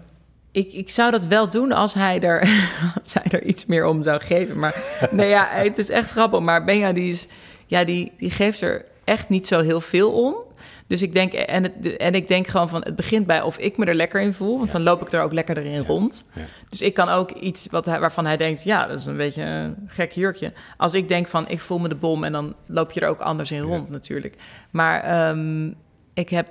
[0.51, 2.41] Ik, ik zou dat wel doen als hij, er,
[3.03, 4.59] als hij er iets meer om zou geven.
[4.59, 6.41] Maar nee, ja, het is echt grappig.
[6.41, 7.27] Maar Benja, die, is,
[7.67, 10.35] ja, die, die geeft er echt niet zo heel veel om.
[10.93, 13.77] Dus ik denk, en, het, en ik denk gewoon van, het begint bij of ik
[13.77, 14.59] me er lekker in voel.
[14.59, 16.31] Want dan loop ik er ook lekker erin rond.
[16.35, 16.43] ja.
[16.69, 19.43] Dus ik kan ook iets wat hij, waarvan hij denkt, ja, dat is een beetje
[19.43, 20.53] een gek jurkje.
[20.77, 23.21] Als ik denk van, ik voel me de bom en dan loop je er ook
[23.21, 24.37] anders in rond natuurlijk.
[24.71, 25.73] Maar ehm,
[26.15, 26.47] ik heb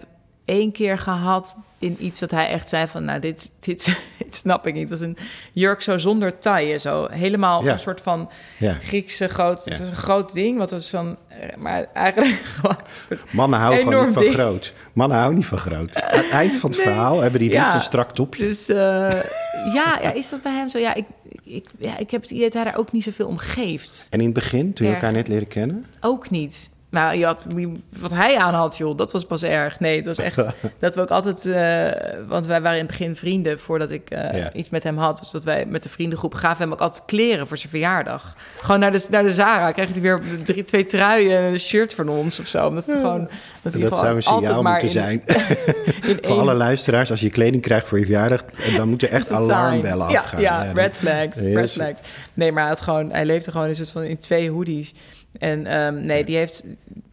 [0.52, 3.06] één keer gehad in iets dat hij echt zei van...
[3.06, 3.86] nou, dit, dit,
[4.18, 4.90] dit snap ik niet.
[4.90, 5.18] Het was een
[5.52, 7.68] jurk zo zonder taille, zo helemaal Ja.
[7.68, 8.74] zo'n soort van Ja.
[8.82, 9.62] Griekse groot...
[9.66, 9.72] Ja.
[9.72, 11.18] Het was een groot ding, wat was dan...
[11.58, 12.76] Maar eigenlijk gewoon
[13.32, 14.34] Mannen houden gewoon niet van ding.
[14.36, 14.74] groot.
[14.94, 15.96] Mannen houden niet van groot.
[16.02, 16.88] Aan het eind van het Nee.
[16.88, 17.76] verhaal hebben die Ja.
[17.76, 18.44] een strak topje.
[18.46, 18.76] Dus eh,
[19.74, 20.78] ja, ja, is dat bij hem zo?
[20.78, 21.06] Ja ik,
[21.44, 24.08] ik, ja, ik heb het idee dat hij daar ook niet zoveel om geeft.
[24.10, 25.86] En in het begin, toen je elkaar net leren kennen?
[26.02, 26.70] Ook niet.
[26.92, 27.46] Maar je had,
[28.00, 29.80] wat hij aan had, joh, dat was pas erg.
[29.80, 30.36] Nee, het was echt
[30.80, 31.46] dat we ook altijd...
[31.46, 34.54] eh, want wij waren in het begin vrienden voordat ik eh, Ja.
[34.54, 35.18] iets met hem had.
[35.18, 38.36] Dus dat wij met de vriendengroep gaven hem ook altijd kleren voor zijn verjaardag.
[38.62, 41.94] Gewoon naar de, naar de Zara kreeg hij weer drie, twee truien en een shirt
[41.94, 42.68] van ons of zo.
[42.68, 43.30] Omdat het gewoon...
[43.62, 45.24] Dat, zou een signaal moeten in, zijn.
[46.08, 48.44] in Voor alle luisteraars, als je kleding krijgt voor je verjaardag...
[48.76, 50.42] dan echt Dat is een alarmbellen afgaan.
[50.42, 51.38] Ja, red flags.
[51.38, 52.02] Red flags.
[52.34, 54.94] Nee, maar hij, had gewoon, hij leefde gewoon in, een soort van, in twee hoodies.
[55.40, 56.64] En ehm, nee, die heeft,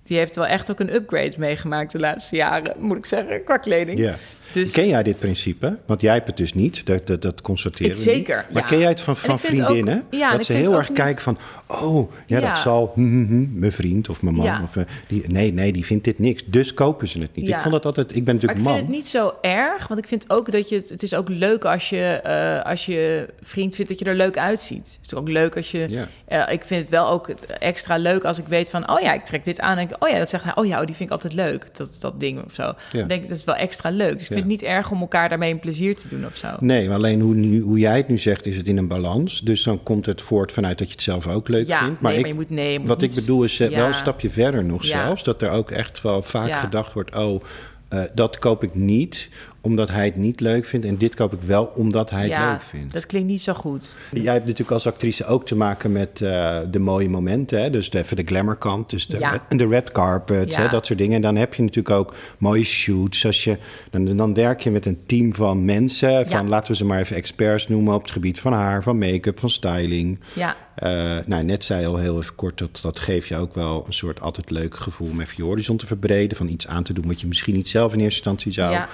[0.02, 3.57] die heeft wel echt ook een upgrade meegemaakt de laatste jaren, moet ik zeggen, qua
[3.57, 3.98] kleding.
[3.98, 4.14] Ja.
[4.52, 5.76] Dus Ken jij dit principe?
[5.87, 8.04] Want jij hebt het dus niet, dat, dat, dat constateren Ik niet.
[8.04, 8.68] zeker, Maar ja.
[8.68, 9.96] ken jij het van, van ik vriendinnen?
[10.06, 11.38] ook- ja, dat ik ze heel erg niet- kijken van...
[11.66, 12.48] oh, ja, Ja.
[12.48, 14.62] dat zal hm, hm, hm, mijn vriend of mijn man.
[14.62, 16.42] Of, eh, die, nee, nee, die vindt dit niks.
[16.46, 17.48] Dus kopen ze het niet.
[17.48, 18.16] Ik vond dat altijd...
[18.16, 18.74] Ik ben Maar natuurlijk ik man.
[18.74, 21.28] vind het niet zo erg, want ik vind ook dat je het, het is ook
[21.28, 24.98] leuk als je, eh, als je vriend vindt dat je er leuk uitziet.
[25.02, 28.38] Het is ook leuk als je, eh, ik vind het wel ook extra leuk als
[28.38, 30.44] ik weet van, oh ja, ik trek dit aan en ik, oh ja, dat zegt
[30.44, 32.62] hij, oh ja, oh, die vind ik altijd leuk, dat, dat ding of zo.
[32.92, 34.18] Dan denk ik, dat is wel extra leuk.
[34.18, 36.48] Dus ik vind het niet erg om elkaar daarmee een plezier te doen of zo.
[36.61, 39.40] Nee, maar alleen hoe, nu, hoe jij het nu zegt, is het in een balans.
[39.40, 42.01] Dus dan komt het voort vanuit dat je het zelf ook leuk Ja, vindt.
[42.01, 43.87] nee, ik, maar je moet- nee, je moet wat niet- ik bedoel is eh, wel
[43.87, 45.22] een stapje verder nog zelfs.
[45.22, 47.16] Dat er ook echt wel vaak gedacht wordt...
[47.16, 47.42] oh,
[47.88, 50.87] eh, dat koop ik niet omdat hij het niet leuk vindt.
[50.87, 52.92] En dit koop ik wel omdat hij het ja, leuk vindt.
[52.92, 53.97] dat klinkt niet zo goed.
[54.12, 57.62] Jij hebt natuurlijk als actrice ook te maken met eh, de mooie momenten.
[57.62, 57.71] Hè?
[57.71, 59.40] Dus de, even de glamourkant, dus de, Ja.
[59.49, 60.61] de red carpet, Ja.
[60.62, 60.68] hè?
[60.68, 61.16] dat soort dingen.
[61.16, 63.27] En dan heb je natuurlijk ook mooie shoots.
[63.27, 63.59] Als je,
[63.90, 66.29] dan, dan werk je met een team van mensen.
[66.29, 66.49] Van.
[66.49, 69.51] Laten we ze maar even experts noemen op het gebied van haar, van make-up, van
[69.51, 70.21] styling.
[70.35, 73.55] Ja, Eh, nou, net zei je al heel even kort, dat, dat geeft je ook
[73.55, 76.37] wel een soort altijd leuk gevoel om even je horizon te verbreden.
[76.37, 78.88] Van iets aan te doen wat je misschien niet zelf in eerste instantie zou Ja.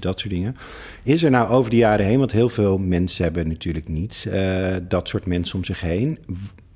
[0.00, 0.56] Dat soort dingen.
[1.02, 4.76] Is er nou over de jaren heen, want heel veel mensen hebben natuurlijk niet eh,
[4.88, 6.18] dat soort mensen om zich heen.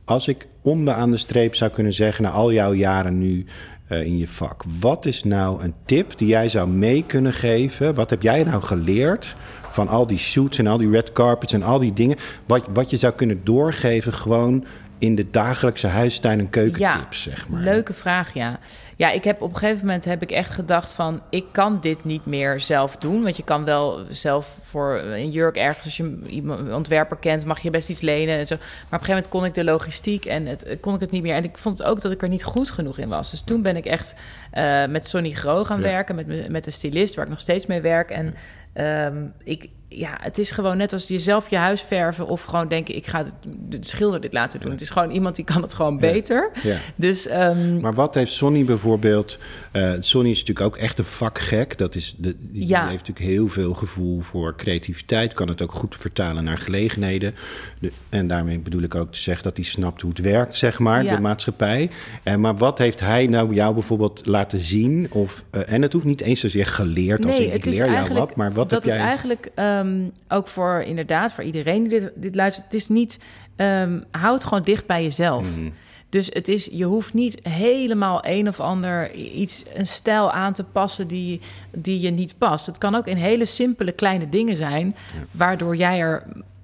[0.04, 3.44] Als ik onderaan de streep zou kunnen zeggen, na al jouw jaren nu
[3.86, 7.94] eh, in je vak, wat is nou een tip die jij zou mee kunnen geven?
[7.94, 9.36] Wat heb jij nou geleerd
[9.70, 12.90] van al die shoots en al die red carpets en al die dingen, wat, wat
[12.90, 14.64] je zou kunnen doorgeven gewoon
[15.02, 17.60] in de dagelijkse huistuin- en keukentips, zeg maar?
[17.60, 18.58] Leuke vraag, ja.
[18.96, 21.22] Ja, ik heb op een gegeven moment heb ik echt gedacht van...
[21.30, 23.22] ik kan dit niet meer zelf doen.
[23.22, 25.84] Want je kan wel zelf voor een jurk ergens...
[25.84, 28.54] als je iemand een ontwerper kent, mag je best iets lenen en zo.
[28.56, 31.22] Maar op een gegeven moment kon ik de logistiek en het, kon ik het niet
[31.22, 31.34] meer.
[31.34, 33.30] En ik vond het ook dat ik er niet goed genoeg in was.
[33.30, 34.14] Dus toen ben ik echt
[34.50, 35.82] eh, met Sonny Gro gaan Ja.
[35.84, 36.14] werken...
[36.14, 38.10] Met, me- met de stylist, waar ik nog steeds mee werk.
[38.10, 38.34] En
[38.72, 42.26] ehm, ik, ja, het is gewoon net als jezelf je huis verven...
[42.26, 43.30] of gewoon denken, ik ga de,
[43.68, 44.70] de schilder dit laten doen.
[44.70, 46.50] Het is gewoon iemand die kan het gewoon beter.
[46.62, 46.76] Ja.
[46.96, 49.38] Dus ehm, Maar wat heeft Sonny bijvoorbeeld?
[49.72, 51.78] eh Sonny is natuurlijk ook echt een vakgek.
[51.78, 55.34] Dat is de, die heeft natuurlijk heel veel gevoel voor creativiteit.
[55.34, 57.34] Kan het ook goed vertalen naar gelegenheden.
[57.78, 60.78] De- en daarmee bedoel ik ook te zeggen dat hij snapt hoe het werkt, zeg
[60.78, 61.90] maar, de maatschappij.
[62.22, 65.06] En maar wat heeft hij nou jou bijvoorbeeld laten zien?
[65.10, 68.36] Of, eh, en het hoeft niet eens zozeer geleerd als in, ik leer jou wat.
[68.36, 69.04] Maar wat dat heb jij...
[69.04, 69.50] eigenlijk
[69.86, 73.18] ehm, ook voor inderdaad voor iedereen die dit, dit luistert, het is niet
[73.56, 75.56] ehm houd gewoon dicht bij jezelf.
[75.56, 75.70] Mhm.
[76.12, 80.64] Dus het is, je hoeft niet helemaal een of ander iets, een stijl aan te
[80.64, 81.40] passen die,
[81.70, 82.66] die je niet past.
[82.66, 84.96] Het kan ook in hele simpele kleine dingen zijn,
[85.30, 86.22] waardoor jij er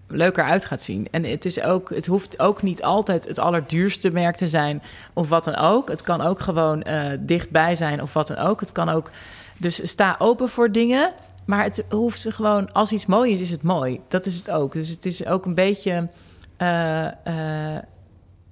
[0.09, 1.09] leuker uit gaat zien.
[1.11, 5.28] En het, is ook, het hoeft ook niet altijd het allerduurste merk te zijn of
[5.28, 5.88] wat dan ook.
[5.88, 8.61] Het kan ook gewoon eh, dichtbij zijn of wat dan ook.
[8.61, 9.11] Het kan ook,
[9.57, 11.12] dus sta open voor dingen.
[11.49, 14.01] Maar het hoeft gewoon, als iets mooi is, is het mooi.
[14.09, 14.73] Dat is het ook.
[14.73, 16.09] Dus het is ook een beetje.
[16.57, 17.07] eh,
[17.77, 17.83] eh,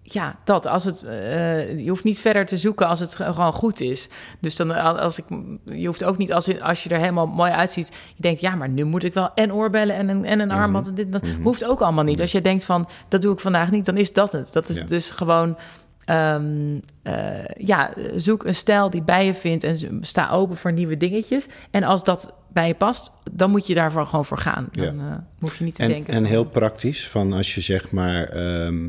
[0.02, 0.66] ja, dat.
[0.66, 4.08] Als het, eh, je hoeft niet verder te zoeken als het ge- gewoon goed is.
[4.40, 5.24] Dus dan, als ik,
[5.64, 7.88] je hoeft ook niet als, als je er helemaal mooi uitziet.
[8.14, 10.86] Je denkt, ja, maar nu moet ik wel en oorbellen en een, en een armband.
[10.88, 12.20] En dit, dat hoeft ook allemaal niet.
[12.20, 14.52] Als je denkt van, dat doe ik vandaag niet, dan is dat het.
[14.52, 14.84] Dat is Ja.
[14.84, 15.56] dus gewoon,
[16.06, 20.96] ehm, eh, ja, zoek een stijl die bij je vindt en sta open voor nieuwe
[20.96, 21.48] dingetjes.
[21.70, 24.68] En als dat bij je past, dan moet je daarvoor gewoon voor gaan.
[24.72, 25.10] Dan Ja.
[25.10, 26.14] eh, hoef je niet te En, denken.
[26.14, 28.88] en heel praktisch, van als je zeg maar, ehm,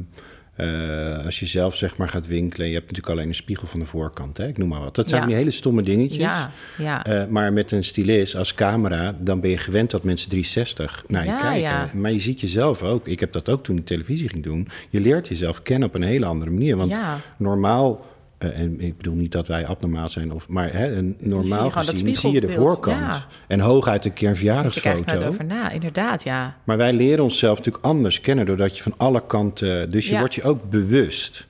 [0.58, 3.80] eh, als je zelf zeg maar gaat winkelen, je hebt natuurlijk alleen een spiegel van
[3.80, 4.48] de voorkant, hè?
[4.48, 4.96] ik noem maar wat.
[4.96, 5.28] Dat zijn Ja.
[5.28, 6.20] die hele stomme dingetjes.
[6.24, 7.06] Ja, ja.
[7.06, 11.26] Eh, maar met een stylist als camera, dan ben je gewend dat mensen 360 naar
[11.26, 12.00] je kijken.
[12.02, 13.08] Maar je ziet jezelf ook.
[13.08, 14.68] Ik heb dat ook toen ik televisie ging doen.
[14.90, 16.78] Je leert jezelf kennen op een hele andere manier.
[16.78, 16.98] Want
[17.38, 18.06] normaal
[18.38, 22.16] eh, en ik bedoel niet dat wij abnormaal zijn, of, maar hè, een normaal gezien
[22.16, 23.00] zie je de voorkant.
[23.00, 23.26] ja.
[23.48, 25.28] En hooguit een keer een er verjaardagsfoto.
[25.28, 26.58] over na, inderdaad, ja.
[26.64, 29.92] Maar wij leren onszelf natuurlijk anders kennen doordat je van alle kanten.
[29.92, 30.20] Dus je Ja.
[30.20, 31.48] wordt je ook bewust.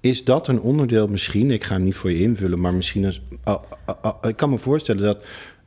[0.00, 1.50] Is dat een onderdeel misschien?
[1.50, 3.04] Ik ga hem niet voor je invullen, maar misschien.
[3.04, 5.24] Als, ah, ah, ik kan me voorstellen dat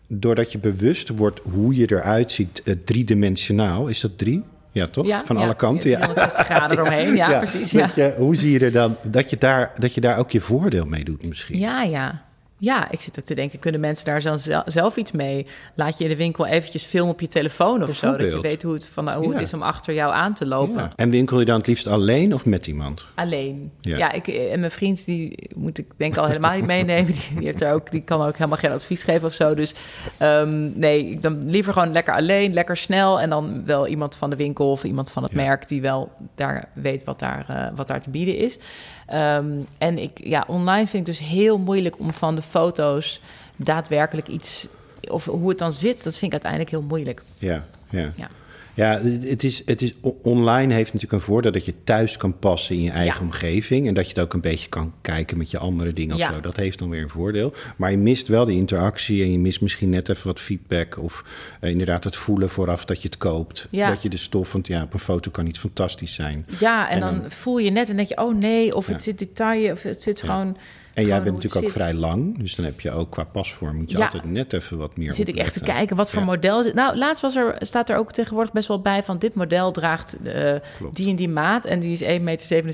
[0.08, 3.88] doordat je bewust wordt hoe je eruit ziet, eh, driedimensionaal.
[3.88, 4.43] Is dat drie?
[4.78, 5.06] Ja, toch?
[5.06, 5.90] ja van alle kanten.
[5.90, 5.98] Ja.
[5.98, 7.72] 360 graden eromheen, ja, precies.
[7.72, 10.86] Je, hoe zie je er dan dat je, daar, dat je daar ook je voordeel
[10.86, 11.60] mee doet, misschien?
[11.60, 12.22] Ja, ja.
[12.60, 15.46] Ja, ik zit ook te denken, kunnen mensen daar zelf iets mee?
[15.76, 18.63] Laat je in de winkel eventjes filmen op je telefoon of zo, dat je weet
[18.63, 20.82] hoe, het, van, hoe het is om achter jou aan te lopen.
[20.82, 20.91] Ja.
[20.96, 23.06] En winkel je dan het liefst alleen of met iemand?
[23.15, 23.72] Alleen.
[23.82, 23.98] Ja.
[23.98, 27.06] Ja, ik, en mijn vriend, die moet ik denk ik al helemaal niet meenemen.
[27.17, 29.54] Die, die, heeft er ook, die kan ook helemaal geen advies geven of zo.
[29.54, 29.74] Dus
[30.17, 33.22] ehm, nee, ik dan liever gewoon lekker alleen, lekker snel.
[33.22, 36.70] En dan wel iemand van de winkel of iemand van het merk die wel daar
[36.74, 38.60] weet wat daar, eh, wat daar te bieden is.
[39.08, 43.22] Ehm, en ik, ja, online vind ik dus heel moeilijk om van de foto's
[43.56, 44.67] daadwerkelijk iets...
[45.10, 47.24] Of hoe het dan zit, dat vind ik uiteindelijk heel moeilijk.
[47.38, 48.12] Ja, ja.
[48.15, 48.30] Ja.
[48.78, 52.76] Ja, het is, het is, online heeft natuurlijk een voordeel dat je thuis kan passen
[52.76, 53.26] in je eigen Ja.
[53.26, 53.88] omgeving.
[53.88, 56.34] En dat je het ook een beetje kan kijken met je andere dingen of Ja.
[56.34, 56.40] zo.
[56.42, 57.54] Dat heeft dan weer een voordeel.
[57.78, 60.98] Maar je mist wel de interactie en je mist misschien net even wat feedback.
[61.00, 61.24] Of
[61.60, 63.68] eh, inderdaad het voelen vooraf dat je het koopt.
[63.70, 63.90] Ja.
[63.90, 66.46] Dat je de stof, want ja, op een foto kan iets fantastisch zijn.
[66.60, 69.02] Ja, en, En dan, dan- voel je net en denk je, oh nee, of het
[69.02, 70.58] zit detail, of het zit gewoon...
[70.97, 72.38] En jij bent natuurlijk ook vrij lang.
[72.38, 74.05] Dus dan heb je ook qua pasvorm moet je Ja.
[74.05, 76.25] altijd net even wat meer zit ik echt te kijken wat voor Ja.
[76.25, 76.71] model.
[76.73, 80.17] Nou, laatst was er, staat er ook tegenwoordig best wel bij van dit model draagt
[80.23, 80.55] eh,
[80.93, 82.19] die en die maat en die is 1,77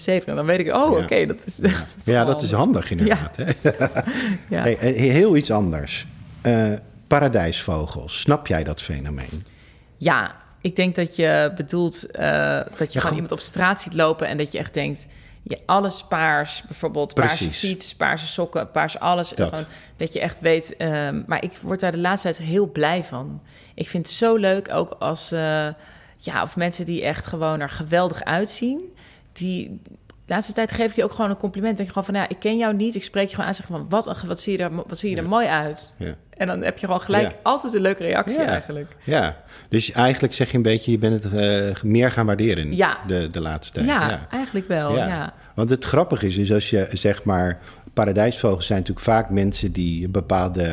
[0.06, 0.30] meter.
[0.30, 1.04] En dan weet ik, oh, Ja.
[1.04, 1.62] oké, dat is.
[2.06, 3.36] Ja, dat is handig inderdaad.
[3.38, 3.44] Hè?
[4.50, 4.62] Ja.
[4.64, 6.08] Hey, heel iets anders.
[6.42, 6.66] Eh,
[7.08, 9.46] paradijsvogels, snap jij dat fenomeen?
[9.98, 14.28] Ja, ik denk dat je bedoelt eh, dat je gewoon- iemand op straat ziet lopen
[14.28, 15.08] en dat je echt denkt.
[15.44, 19.30] Ja, alles paars, bijvoorbeeld paarse fiets, paarse sokken, paars alles.
[19.30, 19.50] Dat.
[19.50, 19.66] Gewoon,
[19.98, 20.78] dat je echt weet.
[20.78, 23.42] ehm, maar ik word daar de laatste tijd heel blij van.
[23.76, 25.68] Ik vind het zo leuk, ook als eh,
[26.18, 28.80] ja, of mensen die echt gewoon er geweldig uitzien.
[29.34, 29.82] Die
[30.26, 31.78] de laatste tijd geeft hij ook gewoon een compliment.
[31.78, 32.96] Denk je gewoon van, ja, ik ken jou niet.
[32.96, 35.16] Ik spreek je gewoon aan, zeg van, wat, wat zie je er, wat zie je
[35.16, 35.30] er Ja.
[35.30, 35.94] mooi uit.
[35.98, 36.16] Ja.
[36.38, 37.38] En dan heb je gewoon gelijk Ja.
[37.44, 38.46] altijd een leuke reactie Ja.
[38.48, 38.96] eigenlijk.
[39.04, 39.38] Ja,
[39.70, 42.98] dus eigenlijk zeg je een beetje, je bent het eh, meer gaan waarderen Ja.
[43.08, 43.86] de, de laatste tijd.
[43.86, 44.96] Ja, eigenlijk wel.
[44.96, 45.34] Ja.
[45.56, 47.60] Want het grappige is, is als je zeg maar,
[47.94, 50.64] paradijsvogels zijn natuurlijk vaak mensen die een bepaalde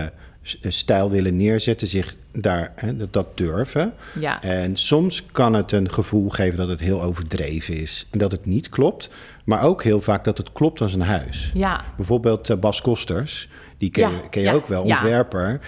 [0.60, 3.92] eh, stijl willen neerzetten, zich daar hè, dat, dat durven.
[4.18, 4.42] Ja.
[4.42, 8.46] En soms kan het een gevoel geven dat het heel overdreven is en dat het
[8.46, 9.10] niet klopt,
[9.44, 11.50] maar ook heel vaak dat het klopt als een huis.
[11.54, 13.48] Ja, Bijvoorbeeld eh, Bas Kosters,
[13.80, 15.60] die ken, Ja, je- ken je ja, ook wel, ontwerper.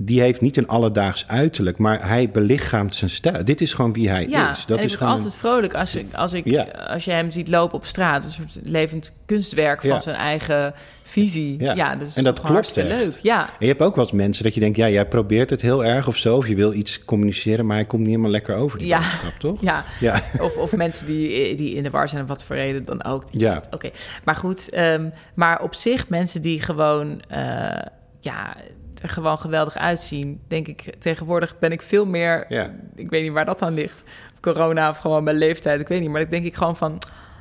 [0.00, 3.44] Die heeft niet een alledaags uiterlijk, maar hij belichaamt zijn stijl.
[3.44, 4.50] Dit is gewoon wie hij ja.
[4.50, 4.66] is.
[4.66, 6.62] Dat en ik is altijd vrolijk als, ik, als, ik, Ja.
[6.62, 8.24] als je hem ziet lopen op straat.
[8.24, 9.98] Een soort levend kunstwerk van Ja.
[9.98, 11.62] zijn eigen visie.
[11.62, 11.74] Ja.
[11.74, 12.88] Ja, En dat klopt echt.
[12.88, 13.18] leuk.
[13.22, 15.62] Ja, En je hebt ook wel eens mensen dat je denkt, ja, jij probeert het
[15.62, 18.54] heel erg of zo, of je wil iets communiceren, maar hij komt niet helemaal lekker
[18.56, 18.98] over die Ja.
[18.98, 19.60] boodschap, toch?
[19.60, 19.84] ja.
[20.00, 20.20] Ja.
[20.40, 23.24] Of, of mensen die, die in de war zijn, om wat voor reden dan ook.
[23.30, 23.62] Ja.
[23.70, 23.90] Oké,
[24.24, 24.70] maar goed.
[24.70, 27.82] ehm, maar op zich, mensen die gewoon, eh,
[28.20, 28.56] ja,
[29.02, 30.94] er gewoon geweldig uitzien, denk ik.
[30.98, 32.74] Tegenwoordig ben ik veel meer, Ja.
[32.94, 34.02] ik weet niet waar dat aan ligt.
[34.40, 36.10] Corona of gewoon mijn leeftijd, ik weet niet.
[36.10, 36.98] Maar ik denk ik gewoon van,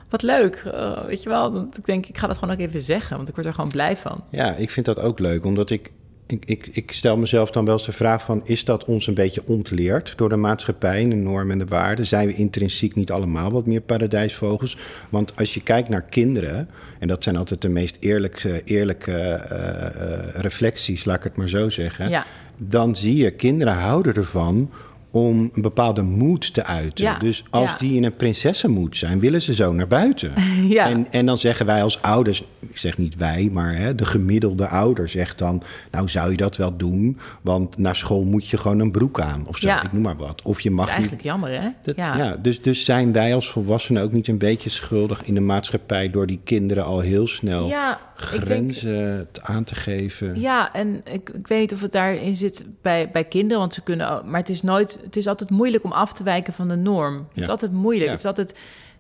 [0.10, 1.52] wat leuk, eh, weet je wel.
[1.54, 3.70] Want ik denk, ik ga dat gewoon ook even zeggen, want ik word er gewoon
[3.70, 4.24] blij van.
[4.30, 5.92] Ja, ik vind dat ook leuk, omdat ik,
[6.28, 8.42] ik, ik, ik stel mezelf dan wel eens de vraag van...
[8.44, 12.08] is dat ons een beetje ontleerd door de maatschappij en de normen en de waarden?
[12.08, 14.78] Zijn we intrinsiek niet allemaal wat meer paradijsvogels?
[15.10, 19.86] Want als je kijkt naar kinderen, en dat zijn altijd de meest eerlijke, eerlijke eh,
[19.86, 22.10] eh, reflecties, laat ik het maar zo zeggen...
[22.10, 22.26] Ja.
[22.58, 24.72] dan zie je, kinderen houden ervan
[25.12, 27.06] om een bepaalde moed te uiten.
[27.06, 27.78] Ja, Dus als ja.
[27.78, 30.32] die in een prinsessenmoed zijn, willen ze zo naar buiten.
[30.68, 30.90] Ja.
[30.90, 34.68] En, en dan zeggen wij als ouders, ik zeg niet wij, maar hè, de gemiddelde
[34.68, 35.62] ouder zegt dan...
[35.92, 39.48] nou zou je dat wel doen, want naar school moet je gewoon een broek aan.
[39.48, 40.42] Of zo, ik noem maar wat.
[40.42, 41.70] Of je Dat mag is eigenlijk jammer, hè?
[41.82, 42.36] dat- ja.
[42.42, 46.10] dus, dus zijn wij als volwassenen ook niet een beetje schuldig in de maatschappij...
[46.10, 50.40] door die kinderen al heel snel denk- grenzen aan te geven?
[50.40, 53.82] Ja, en ik, ik weet niet of het daarin zit bij, bij kinderen, want ze
[53.84, 54.22] kunnen.
[54.26, 54.97] Maar het is nooit.
[55.04, 57.28] Het is altijd moeilijk om af te wijken van de norm.
[57.34, 58.06] Het is altijd moeilijk.
[58.06, 58.10] Ja.
[58.12, 58.60] Het is altijd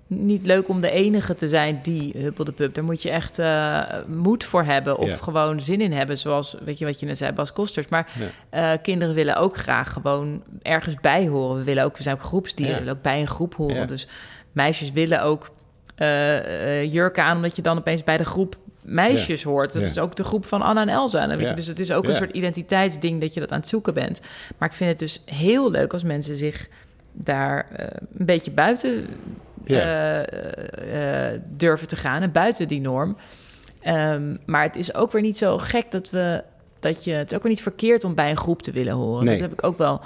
[0.09, 2.73] niet leuk om de enige te zijn die huppel de pup.
[2.73, 5.15] Daar moet je echt eh, moed voor hebben of Ja.
[5.15, 7.87] gewoon zin in hebben, zoals weet je wat je net zei, Bas Kosters.
[7.87, 8.11] Maar
[8.49, 11.57] eh, kinderen willen ook graag gewoon ergens bij horen.
[11.57, 12.79] We willen ook, we zijn ook groepsdieren, Ja.
[12.79, 13.87] we willen ook bij een groep horen.
[13.87, 14.07] Dus
[14.51, 15.49] meisjes willen ook
[15.95, 18.55] eh, jurken aan, omdat je dan opeens bij de groep
[18.87, 19.73] meisjes hoort.
[19.73, 19.87] Dat Ja.
[19.87, 21.21] is ook de groep van Anna en Elsa.
[21.21, 21.49] En weet Ja.
[21.49, 24.21] je, dus het is ook een soort identiteitsding dat je dat aan het zoeken bent.
[24.57, 26.67] Maar ik vind het dus heel leuk als mensen zich
[27.11, 27.85] daar eh,
[28.17, 29.07] een beetje buiten
[29.65, 33.17] eh, eh, durven te gaan en buiten die norm.
[33.81, 36.43] Ehm, maar het is ook weer niet zo gek dat we
[36.79, 39.25] dat je het ook weer niet verkeerd om bij een groep te willen horen.
[39.25, 39.39] Nee.
[39.39, 40.01] Dat heb ik ook wel.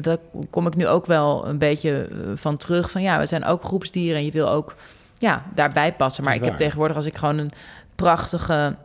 [0.00, 0.16] Daar
[0.50, 2.90] kom ik nu ook wel een beetje van terug.
[2.90, 4.74] Van ja, we zijn ook groepsdieren en je wil ook
[5.18, 6.24] ja, daarbij passen.
[6.24, 7.50] Maar ik heb tegenwoordig als ik gewoon een
[7.94, 8.76] prachtige,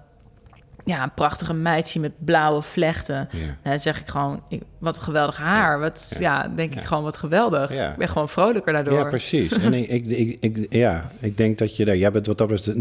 [0.86, 3.28] ja, een prachtige meid met blauwe vlechten.
[3.32, 3.38] Ja.
[3.46, 5.80] Nou, dan zeg ik gewoon, ik, wat een geweldig haar.
[5.80, 6.48] Wat, ja.
[6.48, 6.80] denk Ja.
[6.80, 7.74] ik gewoon, wat geweldig.
[7.74, 7.92] Ja.
[7.92, 8.94] Ik ben gewoon vrolijker daardoor.
[8.98, 9.52] Ja, precies.
[9.52, 11.98] En ik, ik, ik, ik- ja, ik denk dat je daar...
[11.98, 12.80] Jij bent wat dat betreft,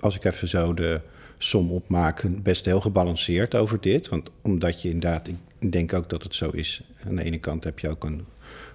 [0.00, 1.00] als ik even zo de
[1.38, 2.22] som opmaak...
[2.42, 4.08] best heel gebalanceerd over dit.
[4.08, 5.28] Want omdat je inderdaad...
[5.58, 6.82] Ik denk ook dat het zo is.
[7.06, 8.24] Aan de ene kant heb je ook een,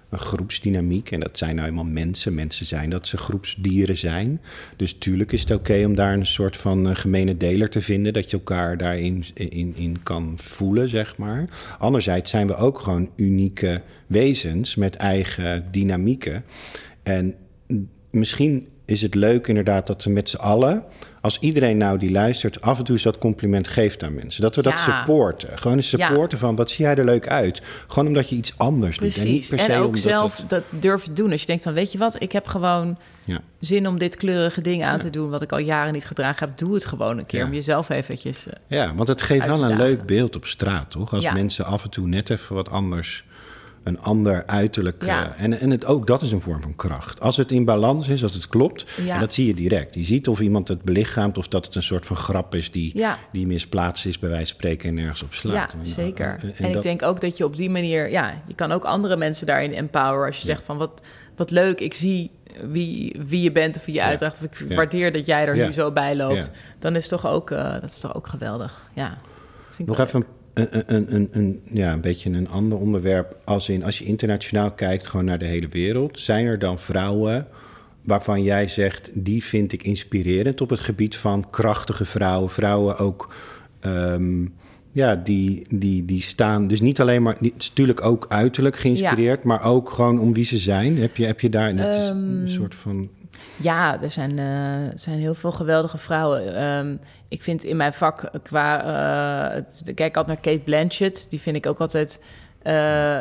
[0.09, 1.11] een groepsdynamiek.
[1.11, 2.33] En dat zijn nou eenmaal mensen.
[2.33, 4.41] Mensen zijn dat ze groepsdieren zijn.
[4.75, 8.13] Dus tuurlijk is het oké om daar een soort van eh, gemene deler te vinden.
[8.13, 11.45] Dat je elkaar daarin in, in kan voelen, zeg maar.
[11.79, 16.43] Anderzijds zijn we ook gewoon unieke wezens met eigen dynamieken.
[17.03, 17.35] En
[18.11, 20.83] misschien is het leuk inderdaad dat we met z'n allen,
[21.21, 24.41] als iedereen nou die luistert, af en toe eens dat compliment geeft aan mensen.
[24.41, 25.57] Dat we dat supporten.
[25.57, 26.07] Gewoon eens Ja.
[26.07, 27.61] supporten van wat zie jij er leuk uit.
[27.87, 29.17] Gewoon omdat je iets anders doet.
[29.17, 29.49] En, niet Precies.
[29.49, 31.31] per En, se ook omdat zelf het- dat durven doen.
[31.31, 33.39] Als je denkt van, weet je wat, ik heb gewoon ja.
[33.59, 35.29] zin om dit kleurige ding aan te doen...
[35.29, 36.57] wat ik al jaren niet gedragen heb.
[36.57, 38.47] Doe het gewoon een keer om jezelf eventjes...
[38.47, 41.13] eh, ja, want het geeft wel een leuk beeld op straat, toch?
[41.13, 43.23] Als mensen af en toe net even wat anders
[43.83, 45.05] een ander uiterlijk.
[45.05, 45.35] Ja.
[45.35, 47.19] eh, en en het, ook dat is een vorm van kracht.
[47.19, 49.13] Als het in balans is, als het klopt, Ja.
[49.13, 49.95] en dat zie je direct.
[49.95, 52.91] Je ziet of iemand het belichaamt of dat het een soort van grap is die,
[52.97, 53.17] Ja.
[53.31, 55.53] die misplaatst is, bij wijze van spreken, en nergens op slaat.
[55.53, 56.25] Ja, En- zeker.
[56.27, 58.09] en- En, en ik dat- denk ook dat je op die manier...
[58.11, 60.27] Ja, je kan ook andere mensen daarin empoweren.
[60.27, 61.01] Als je zegt van, wat,
[61.35, 62.31] wat leuk, ik zie
[62.71, 64.37] wie, wie je bent of wie je uitdraagt.
[64.37, 66.51] Of ik waardeer dat jij er nu zo bij loopt.
[66.79, 68.81] Dan is, toch ook, eh, dat is toch ook geweldig.
[68.93, 69.17] Ja,
[69.85, 70.25] Nog even een,
[70.59, 73.35] een, een, een, een- ja, een beetje een ander onderwerp.
[73.45, 76.19] Als, in, als je internationaal kijkt, gewoon naar de hele wereld.
[76.19, 77.47] Zijn er dan vrouwen
[78.01, 79.09] waarvan jij zegt...
[79.13, 82.49] die vind ik inspirerend op het gebied van krachtige vrouwen?
[82.49, 83.33] Vrouwen ook...
[83.79, 84.45] ehm,
[84.91, 87.37] ja, die, die, die staan dus niet alleen maar...
[87.39, 89.43] Die, natuurlijk ook uiterlijk geïnspireerd...
[89.43, 90.97] maar ook gewoon om wie ze zijn.
[90.97, 93.09] Heb je, heb je daar net eens een Ehm, soort van...
[93.61, 96.55] Ja, er zijn, eh, er zijn heel veel geweldige vrouwen.
[96.55, 96.95] Ehm,
[97.27, 98.83] ik vind in mijn vak qua...
[99.49, 101.29] eh, het- ik kijk altijd naar Kate Blanchett.
[101.29, 102.23] Die vind ik ook altijd
[102.61, 103.19] eh,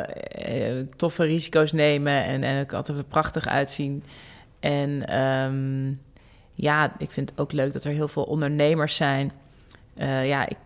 [0.79, 2.23] eh, toffe risico's nemen.
[2.23, 4.03] En, en ook altijd er prachtig uitzien.
[4.59, 5.93] En ehm,
[6.53, 9.31] ja, ik vind het ook leuk dat er heel veel ondernemers zijn.
[9.95, 10.57] Eh, ja, ik,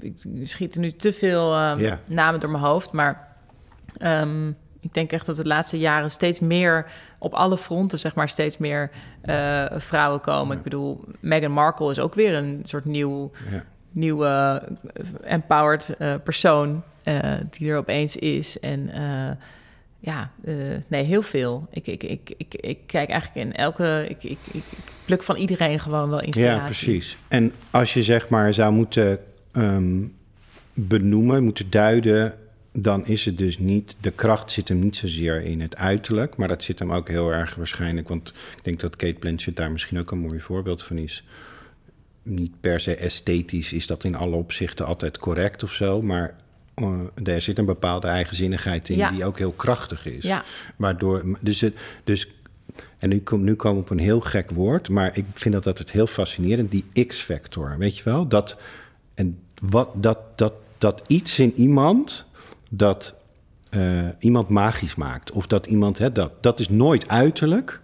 [0.00, 0.12] ik,
[0.42, 2.92] schiet er nu te veel ehm, namen door mijn hoofd.
[2.92, 3.28] Maar
[4.80, 6.86] ik denk echt dat de laatste jaren steeds meer
[7.18, 8.90] op alle fronten, zeg maar, steeds meer
[9.22, 10.56] eh, vrouwen komen.
[10.56, 13.64] Ik bedoel, Meghan Markle is ook weer een soort nieuw, Ja.
[13.92, 14.62] nieuwe
[14.92, 16.82] eh, empowered eh, persoon
[17.50, 18.58] die er opeens is.
[18.60, 18.90] En
[19.98, 20.30] ja,
[20.88, 21.68] nee, heel veel.
[21.70, 24.06] Ik, ik, ik, ik, ik kijk eigenlijk in elke...
[24.08, 26.58] Ik, ik, ik, ik pluk van iedereen gewoon wel inspiratie.
[26.58, 27.16] Ja, precies.
[27.28, 29.18] En als je zeg maar zou moeten
[29.52, 30.02] ehm,
[30.74, 32.34] benoemen, moeten duiden,
[32.72, 36.48] dan is het dus niet, de kracht zit hem niet zozeer in het uiterlijk, maar
[36.48, 39.98] dat zit hem ook heel erg waarschijnlijk, want ik denk dat Kate Blanchett daar misschien
[39.98, 41.24] ook een mooi voorbeeld van is.
[42.22, 46.34] Niet per se esthetisch is dat in alle opzichten altijd correct of zo, maar
[46.74, 47.00] eh,
[47.34, 49.10] er zit een bepaalde eigenzinnigheid in Ja.
[49.10, 50.24] die ook heel krachtig is.
[50.24, 50.44] Ja.
[50.76, 52.28] Waardoor, dus, het, dus
[52.98, 55.66] en nu, kom, nu komen we op een heel gek woord, maar ik vind dat
[55.66, 57.78] altijd heel fascinerend, die X-factor.
[57.78, 58.26] Weet je wel?
[58.28, 58.56] Dat,
[59.14, 62.26] en wat, dat, dat, dat iets in iemand,
[62.72, 63.14] dat
[63.70, 63.80] eh,
[64.18, 65.30] iemand magisch maakt.
[65.32, 67.80] Of dat iemand, hè, dat, dat is nooit uiterlijk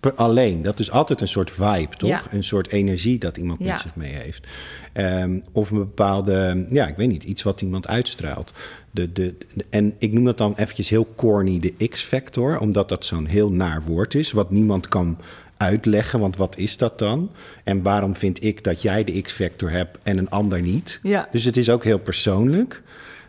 [0.00, 0.62] per- alleen.
[0.62, 2.08] Dat is altijd een soort vibe, toch?
[2.08, 2.22] Ja.
[2.30, 3.72] Een soort energie dat iemand Ja.
[3.72, 4.46] met zich mee heeft.
[4.92, 8.52] Ehm, of een bepaalde, ja, ik weet niet, iets wat iemand uitstraalt.
[8.90, 13.04] De, de, de- en ik noem dat dan eventjes heel corny de X-factor, omdat dat
[13.04, 15.18] zo'n heel naar woord is, wat niemand kan
[15.56, 17.30] uitleggen, want wat is dat dan?
[17.64, 21.00] En waarom vind ik dat jij de X-factor hebt en een ander niet?
[21.02, 21.28] Ja.
[21.30, 22.82] Dus het is ook heel persoonlijk.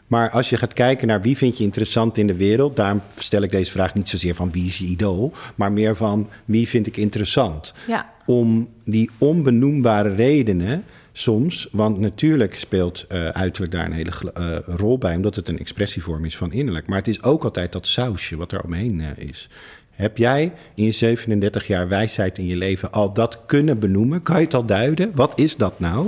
[0.10, 3.42] Maar als je gaat kijken naar wie vind je interessant in de wereld, daarom stel
[3.42, 6.88] ik deze vraag niet zozeer van wie is je idool, maar meer van wie vind
[6.88, 8.10] ik interessant Ja.
[8.26, 14.98] om die onbenoembare redenen soms, want natuurlijk speelt eh, uiterlijk daar een hele eh, rol
[14.98, 16.88] bij, omdat het een expressievorm is van innerlijk.
[16.88, 19.50] Maar het is ook altijd dat sausje wat er omheen eh, is.
[19.92, 24.22] Heb jij in je 37 jaar wijsheid in je leven al dat kunnen benoemen?
[24.22, 25.12] Kan je het al duiden?
[25.16, 26.08] Wat is dat nou?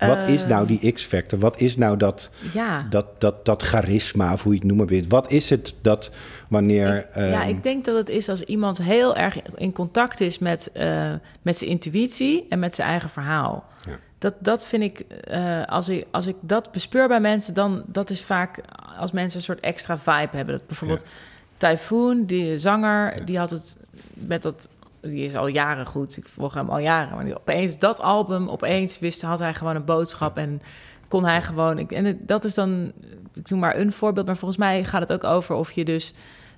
[0.00, 1.38] Wat is nou die X-factor?
[1.38, 2.86] Wat is nou dat, Ja.
[2.90, 5.02] dat, dat, dat charisma, of hoe je het noemen wil?
[5.08, 6.10] Wat is het dat
[6.48, 6.96] wanneer...
[6.96, 10.38] Ik- ja, ehm, ik denk dat het is als iemand heel erg in contact is
[10.38, 11.12] met, eh,
[11.42, 13.64] met zijn intuïtie en met zijn eigen verhaal.
[13.86, 13.98] Ja.
[14.18, 18.10] Dat, dat vind ik, eh, als ik, als ik dat bespeur bij mensen, dan dat
[18.10, 18.60] is vaak
[18.98, 20.54] als mensen een soort extra vibe hebben.
[20.58, 21.04] Dat bijvoorbeeld
[21.56, 23.76] Typhoon, die zanger, die had het
[24.14, 24.68] met dat
[25.00, 26.16] die is al jaren goed.
[26.16, 27.16] Ik volg hem al jaren.
[27.16, 30.62] Maar opeens dat album, opeens wist, had hij gewoon een boodschap en
[31.08, 31.78] kon hij gewoon.
[31.78, 32.92] Ik, en dat is dan,
[33.34, 36.14] ik doe maar een voorbeeld, maar volgens mij gaat het ook over of je dus.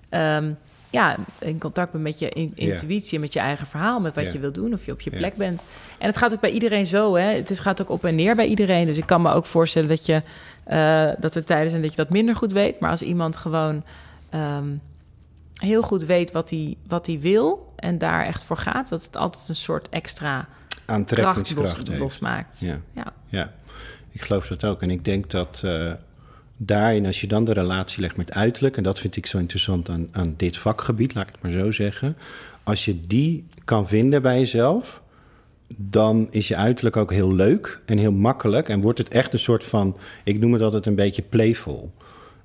[0.09, 0.53] Ehm,
[0.90, 4.53] ja, in contact bent met je intuïtie, met je eigen verhaal, met wat je wil
[4.53, 5.64] doen, of je op je plek bent.
[5.99, 7.34] En het gaat ook bij iedereen zo, hè?
[7.34, 8.86] Het is, gaat ook op en neer bij iedereen.
[8.86, 10.22] Dus ik kan me ook voorstellen dat je
[10.68, 12.80] uh, dat er tijden zijn dat je dat minder goed weet.
[12.80, 13.84] Maar als iemand gewoon
[14.30, 14.68] ehm,
[15.55, 19.17] heel goed weet wat hij, wat hij wil en daar echt voor gaat, dat het
[19.17, 20.49] altijd een soort extra
[20.87, 22.61] aantrekkingskracht los, losmaakt.
[22.61, 22.81] Ja.
[22.95, 23.13] ja.
[23.29, 23.53] Ja.
[24.11, 24.83] ik geloof dat ook.
[24.83, 25.93] En ik denk dat uh,
[26.57, 29.89] daarin, als je dan de relatie legt met uiterlijk, en dat vind ik zo interessant
[29.89, 32.17] aan, aan dit vakgebied, laat ik het maar zo zeggen.
[32.65, 35.03] Als je die kan vinden bij jezelf,
[35.77, 38.69] dan is je uiterlijk ook heel leuk en heel makkelijk.
[38.69, 41.93] En wordt het echt een soort van, ik noem het altijd een beetje playful.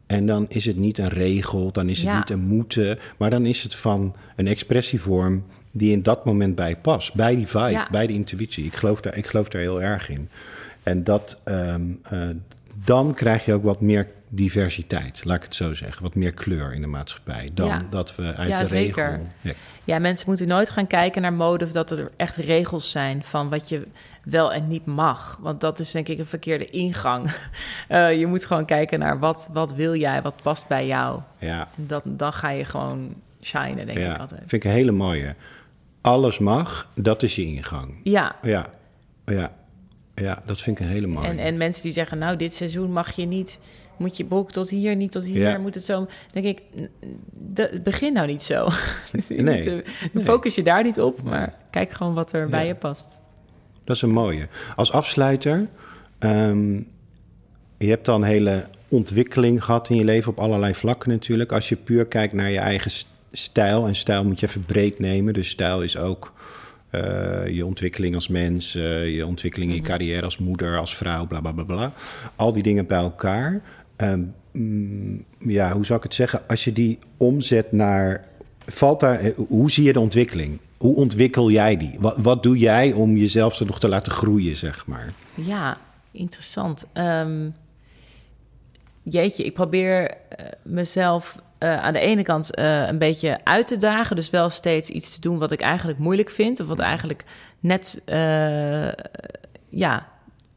[0.08, 3.46] En dan is het niet een regel, dan is het niet een moeten, maar dan
[3.46, 7.14] is het van een expressievorm die in dat moment bij past.
[7.14, 8.66] Bij die vibe, bij de intuïtie.
[8.66, 10.30] Ik geloof, daar, ik geloof daar heel erg in.
[10.84, 12.20] En dat, ehm, eh,
[12.84, 16.04] dan krijg je ook wat meer diversiteit, laat ik het zo zeggen.
[16.04, 19.10] Wat meer kleur in de maatschappij dan dat we uit ja, de zeker.
[19.10, 19.28] regel...
[19.42, 19.52] Ja.
[19.84, 21.66] ja, mensen moeten nooit gaan kijken naar mode...
[21.66, 23.88] of dat er echt regels zijn van wat je
[24.24, 25.38] wel en niet mag.
[25.42, 27.32] Want dat is denk ik een verkeerde ingang.
[27.90, 31.22] Uh, je moet gewoon kijken naar wat, wat wil jij, wat past bij jou.
[31.40, 31.68] Ja.
[31.76, 34.40] Dat, dan ga je gewoon shinen, denk ik altijd.
[34.40, 35.36] vind ik een hele mooie.
[36.02, 37.96] Alles mag, dat is je ingang.
[38.04, 38.36] Ja.
[38.42, 38.66] Ja,
[39.26, 39.52] ja.
[40.22, 41.28] Ja, dat vind ik een hele mooie.
[41.28, 43.60] En, en mensen die zeggen, nou, dit seizoen mag je niet
[43.98, 46.08] moet je broek tot hier, niet tot hier, moet het zo.
[46.32, 46.62] denk ik,
[47.84, 48.68] begin nou niet zo.
[49.12, 49.84] dus nee,
[50.24, 53.20] Focus je daar niet op, maar kijk gewoon wat er bij je past.
[53.84, 54.48] Dat is een mooie.
[54.76, 55.68] Als afsluiter,
[56.20, 56.88] um,
[57.78, 61.52] je hebt dan hele ontwikkeling gehad in je leven op allerlei vlakken natuurlijk.
[61.52, 62.92] Als je puur kijkt naar je eigen
[63.32, 65.34] stijl, en stijl moet je even breed nemen.
[65.34, 66.34] Dus stijl is ook
[66.92, 69.92] uh, je ontwikkeling als mens, uh, je ontwikkeling in je mhm.
[69.92, 71.94] carrière als moeder, als vrouw, bla bla bla bla.
[72.36, 73.62] Al die dingen bij elkaar.
[73.98, 74.34] Um,
[75.40, 76.48] ja, hoe zou ik het zeggen?
[76.48, 78.26] Als je die omzet naar.
[78.66, 80.60] Valt daar, eh, hoe zie je de ontwikkeling?
[80.78, 81.96] Hoe ontwikkel jij die?
[82.00, 85.14] Wat, wat doe jij om jezelf er nog te laten groeien, zeg maar?
[85.34, 85.78] Ja,
[86.12, 86.88] interessant.
[86.94, 87.54] Um,
[89.04, 90.18] jeetje, ik probeer
[90.64, 94.16] mezelf uh, aan de ene kant uh, een beetje uit te dagen.
[94.16, 96.60] Dus wel steeds iets te doen wat ik eigenlijk moeilijk vind.
[96.60, 97.24] Of wat eigenlijk
[97.60, 98.02] net,
[99.70, 100.08] ja,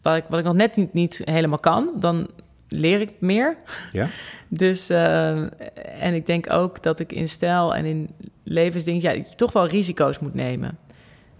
[0.03, 1.91] wat ik, wat ik nog net niet, niet helemaal kan.
[1.99, 2.31] Dan
[2.69, 3.57] leer ik meer.
[3.93, 4.09] Ja.
[4.49, 8.09] dus, en ik denk ook dat ik in stijl en in
[8.45, 10.79] levensdingen, ja, je toch wel risico's moet nemen.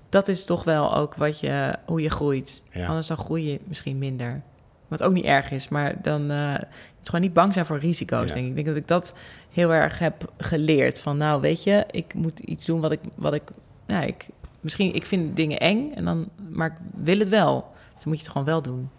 [0.09, 2.63] Dat is toch wel ook wat je, hoe je groeit.
[2.73, 2.87] Ja.
[2.87, 4.43] Anders dan groei je misschien minder.
[4.91, 8.33] Wat ook niet erg is, maar dan uh, moet gewoon niet bang zijn voor risico's.
[8.33, 8.49] Denk ik.
[8.49, 9.15] ik denk dat ik dat
[9.51, 11.01] heel erg heb geleerd.
[11.01, 13.43] Van nou, weet je, ik moet iets doen wat ik, wat ik,
[13.87, 14.27] nou, ik
[14.61, 17.73] misschien, ik vind dingen eng, en dan, maar ik wil het wel.
[17.73, 18.91] Dus dan moet je het gewoon wel doen.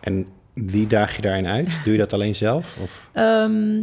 [0.00, 1.80] En wie daag je daarin uit?
[1.84, 2.76] Doe je dat alleen zelf?
[2.82, 3.08] Of?
[3.12, 3.82] Ehm,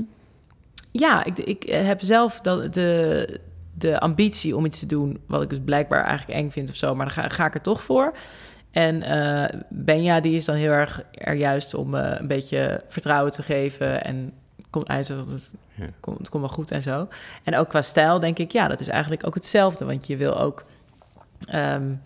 [0.92, 3.40] ja, ik, ik heb zelf de, de,
[3.74, 5.20] de ambitie om iets te doen...
[5.28, 6.96] wat ik dus blijkbaar eigenlijk eng vind of zo...
[6.96, 8.14] maar dan ga, ga ik er toch voor.
[8.76, 13.32] En uh, Benja, die is dan heel erg er juist om uh, een beetje vertrouwen
[13.32, 14.04] te geven...
[14.04, 14.34] en
[14.70, 15.86] komt uit dat het, ja.
[16.00, 17.08] komt, het komt wel goed en zo.
[17.44, 19.86] En ook qua stijl denk ik, ja, dat is eigenlijk ook hetzelfde.
[19.86, 20.66] Want je wil ook...
[21.54, 22.02] Um,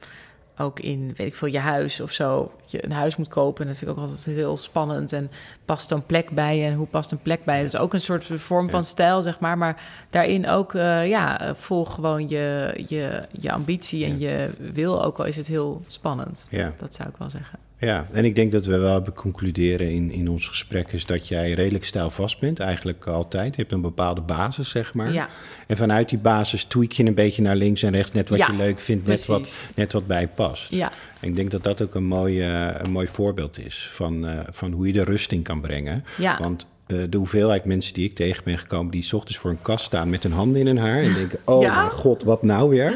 [0.60, 2.52] ook in, weet ik veel, je huis of zo.
[2.66, 3.62] Je een huis moet kopen.
[3.62, 5.14] En dat vind ik ook altijd heel spannend.
[5.14, 5.32] En
[5.66, 7.58] past een plek bij en hoe past een plek bij?
[7.58, 9.58] Dat is ook een soort vorm van stijl, zeg maar.
[9.58, 15.20] Maar daarin ook, uh, ja, volg gewoon je, je, je ambitie en je wil, ook
[15.20, 16.48] al is het heel spannend.
[16.50, 16.74] Ja.
[16.78, 17.69] Dat zou ik wel zeggen.
[17.82, 20.92] Ja, en ik denk dat we wel hebben concluderen in, in ons gesprek...
[20.92, 23.56] is dat jij redelijk stijlvast bent, eigenlijk altijd.
[23.56, 25.14] Je hebt een bepaalde basis, zeg maar.
[25.14, 25.28] Ja.
[25.68, 28.12] En vanuit die basis tweak je een beetje naar links en rechts...
[28.12, 30.70] net wat je leuk vindt, net wat, net wat bij past.
[30.70, 30.92] Ja.
[31.20, 33.90] En ik denk dat dat ook een mooi, een mooi voorbeeld is...
[33.94, 36.04] Van, uh, van hoe je de rusting kan brengen.
[36.18, 36.38] Ja.
[36.40, 38.92] Want uh, de hoeveelheid mensen die ik tegen ben gekomen...
[38.92, 41.02] die s ochtends voor een kast staan met hun handen in hun haar...
[41.02, 41.76] en denken, oh ja?
[41.76, 42.94] mijn god, wat nou weer?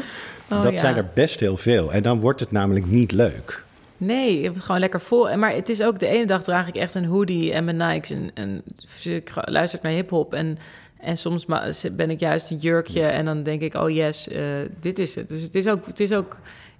[0.50, 1.92] Oh, dat zijn er best heel veel.
[1.92, 3.63] En dan wordt het namelijk niet leuk.
[3.96, 5.36] Nee, ik heb het gewoon lekker vol.
[5.36, 8.10] Maar het is ook de ene dag draag ik echt een hoodie en mijn Nikes
[8.10, 8.62] en, en
[9.02, 10.34] ik luister naar hip-hop.
[10.34, 10.58] En,
[11.00, 11.46] en soms
[11.92, 14.40] ben ik juist een jurkje en dan denk ik, oh yes, uh,
[14.80, 15.28] dit is het.
[15.28, 15.86] Dus het is ook.
[15.86, 16.36] Het is ook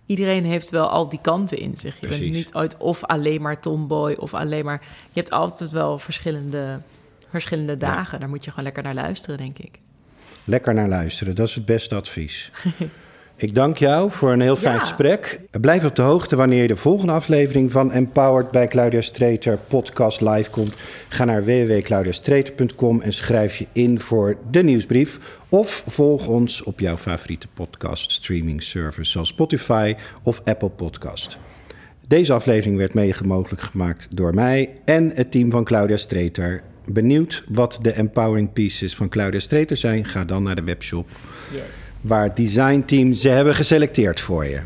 [0.06, 2.00] Iedereen heeft wel al die kanten in zich.
[2.00, 4.80] Je bent niet ooit of alleen maar tomboy of alleen maar.
[5.12, 6.80] Je hebt altijd wel verschillende,
[7.30, 8.12] verschillende dagen.
[8.12, 8.18] Ja.
[8.18, 9.78] Daar moet je gewoon lekker naar luisteren, denk ik.
[10.44, 12.50] Lekker naar luisteren, dat is het beste advies.
[13.36, 14.80] Ik dank jou voor een heel fijn Ja.
[14.80, 15.40] gesprek.
[15.60, 20.50] Blijf op de hoogte wanneer de volgende aflevering van Empowered bij Claudia Streeter podcast live
[20.50, 20.74] komt.
[21.08, 25.18] Ga naar www.claudiastreeter.com en schrijf je in voor de nieuwsbrief.
[25.48, 31.38] Of volg ons op jouw favoriete podcast streaming service zoals Spotify of Apple Podcast.
[32.08, 36.62] Deze aflevering werd mede mogelijk gemaakt door mij en het team van Claudia Streeter.
[36.86, 40.04] Benieuwd wat de empowering pieces van Claudia Streeter zijn?
[40.04, 41.08] Ga dan naar de webshop
[41.52, 41.92] Yes.
[42.04, 44.60] Waar het designteam ze hebben geselecteerd voor je.